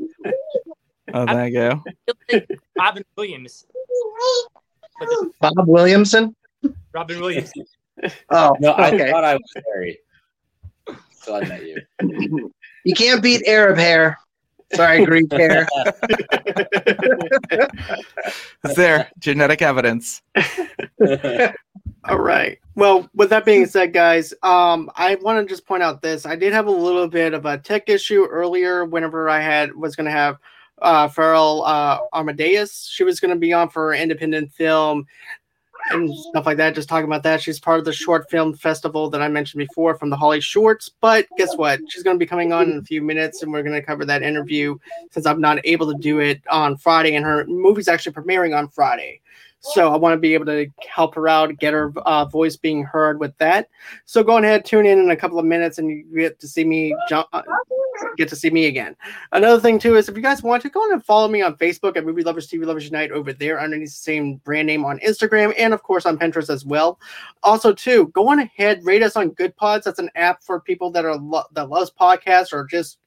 [1.12, 1.85] Oh, there you go.
[2.30, 2.41] Feel
[2.78, 3.66] Robin Williams.
[5.41, 6.35] Bob Williamson.
[6.95, 7.53] Robin Williams.
[8.30, 9.11] Oh, No, I okay.
[9.11, 9.99] thought I was Harry.
[11.22, 11.80] So I met you.
[12.84, 14.18] You can't beat Arab hair.
[14.74, 15.68] Sorry, Greek hair.
[18.64, 20.20] Is there genetic evidence?
[22.04, 22.58] All right.
[22.74, 26.26] Well, with that being said, guys, um, I want to just point out this.
[26.26, 28.84] I did have a little bit of a tech issue earlier.
[28.84, 30.38] Whenever I had was going to have
[30.80, 35.06] uh, Farrell uh, Amadeus, she was going to be on for an independent film
[35.95, 36.74] and stuff like that.
[36.74, 37.43] Just talking about that.
[37.43, 40.90] She's part of the short film festival that I mentioned before from the Holly Shorts.
[41.01, 41.80] But guess what?
[41.88, 44.05] She's going to be coming on in a few minutes, and we're going to cover
[44.05, 44.76] that interview
[45.11, 48.68] since I'm not able to do it on Friday, and her movie's actually premiering on
[48.68, 49.20] Friday.
[49.61, 52.82] So I want to be able to help her out, get her uh, voice being
[52.82, 53.68] heard with that.
[54.07, 56.64] So go ahead, tune in in a couple of minutes, and you get to see
[56.64, 57.43] me jump, uh,
[58.16, 58.97] get to see me again.
[59.32, 61.57] Another thing too is if you guys want to go on and follow me on
[61.57, 64.99] Facebook at Movie Lovers TV Lovers Unite over there underneath the same brand name on
[65.01, 66.99] Instagram and of course on Pinterest as well.
[67.43, 69.84] Also too, go on ahead, rate us on Good Pods.
[69.84, 72.99] That's an app for people that are lo- that loves podcasts or just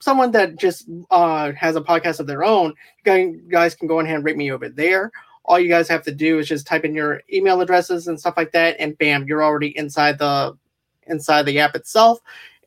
[0.00, 2.74] someone that just uh, has a podcast of their own.
[3.04, 5.10] You guys- can go ahead and rate me over there
[5.44, 8.34] all you guys have to do is just type in your email addresses and stuff
[8.36, 10.54] like that and bam you're already inside the
[11.06, 12.20] inside the app itself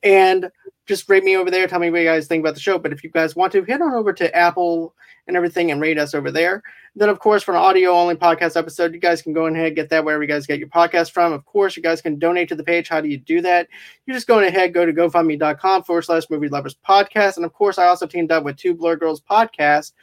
[0.04, 0.50] and
[0.92, 2.92] just rate me over there tell me what you guys think about the show but
[2.92, 4.94] if you guys want to head on over to apple
[5.26, 6.62] and everything and rate us over there
[6.98, 9.76] then of course for an audio only podcast episode you guys can go ahead and
[9.78, 12.50] get that wherever you guys get your podcast from of course you guys can donate
[12.50, 13.70] to the page how do you do that
[14.06, 17.78] you're just going ahead go to gofundme.com forward slash movie lovers podcast and of course
[17.78, 19.94] i also teamed up with two blur girls podcast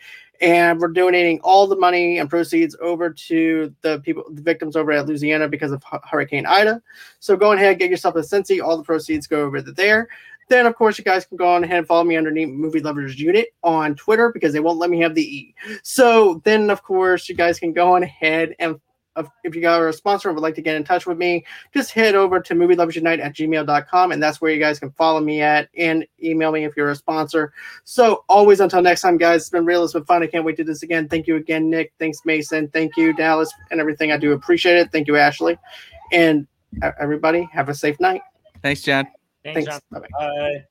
[0.41, 4.93] and we're donating all the money and proceeds over to the people, the victims over
[4.93, 6.81] at Louisiana because of Hurricane Ida.
[7.19, 8.63] So go ahead, get yourself a Cincy.
[8.63, 10.09] All the proceeds go over there.
[10.49, 13.19] Then, of course, you guys can go on ahead and follow me underneath Movie Lovers
[13.21, 15.55] Unit on Twitter because they won't let me have the E.
[15.83, 18.81] So then, of course, you guys can go on ahead and
[19.45, 21.45] if you are a sponsor and would like to get in touch with me,
[21.75, 25.41] just head over to movieloversunite at gmail.com and that's where you guys can follow me
[25.41, 27.53] at and email me if you're a sponsor.
[27.85, 29.85] So always until next time, guys, it's been real.
[29.85, 30.23] It's been fun.
[30.23, 31.09] I can't wait to do this again.
[31.09, 31.93] Thank you again, Nick.
[31.99, 32.69] Thanks, Mason.
[32.69, 34.13] Thank you, Dallas, and everything.
[34.13, 34.93] I do appreciate it.
[34.93, 35.59] Thank you, Ashley.
[36.13, 36.47] And
[37.01, 38.23] everybody, have a safe night.
[38.63, 39.09] Thanks, John.
[39.45, 39.71] Thanks, Thanks.
[39.91, 40.03] John.
[40.03, 40.09] Bye-bye.
[40.19, 40.65] Bye.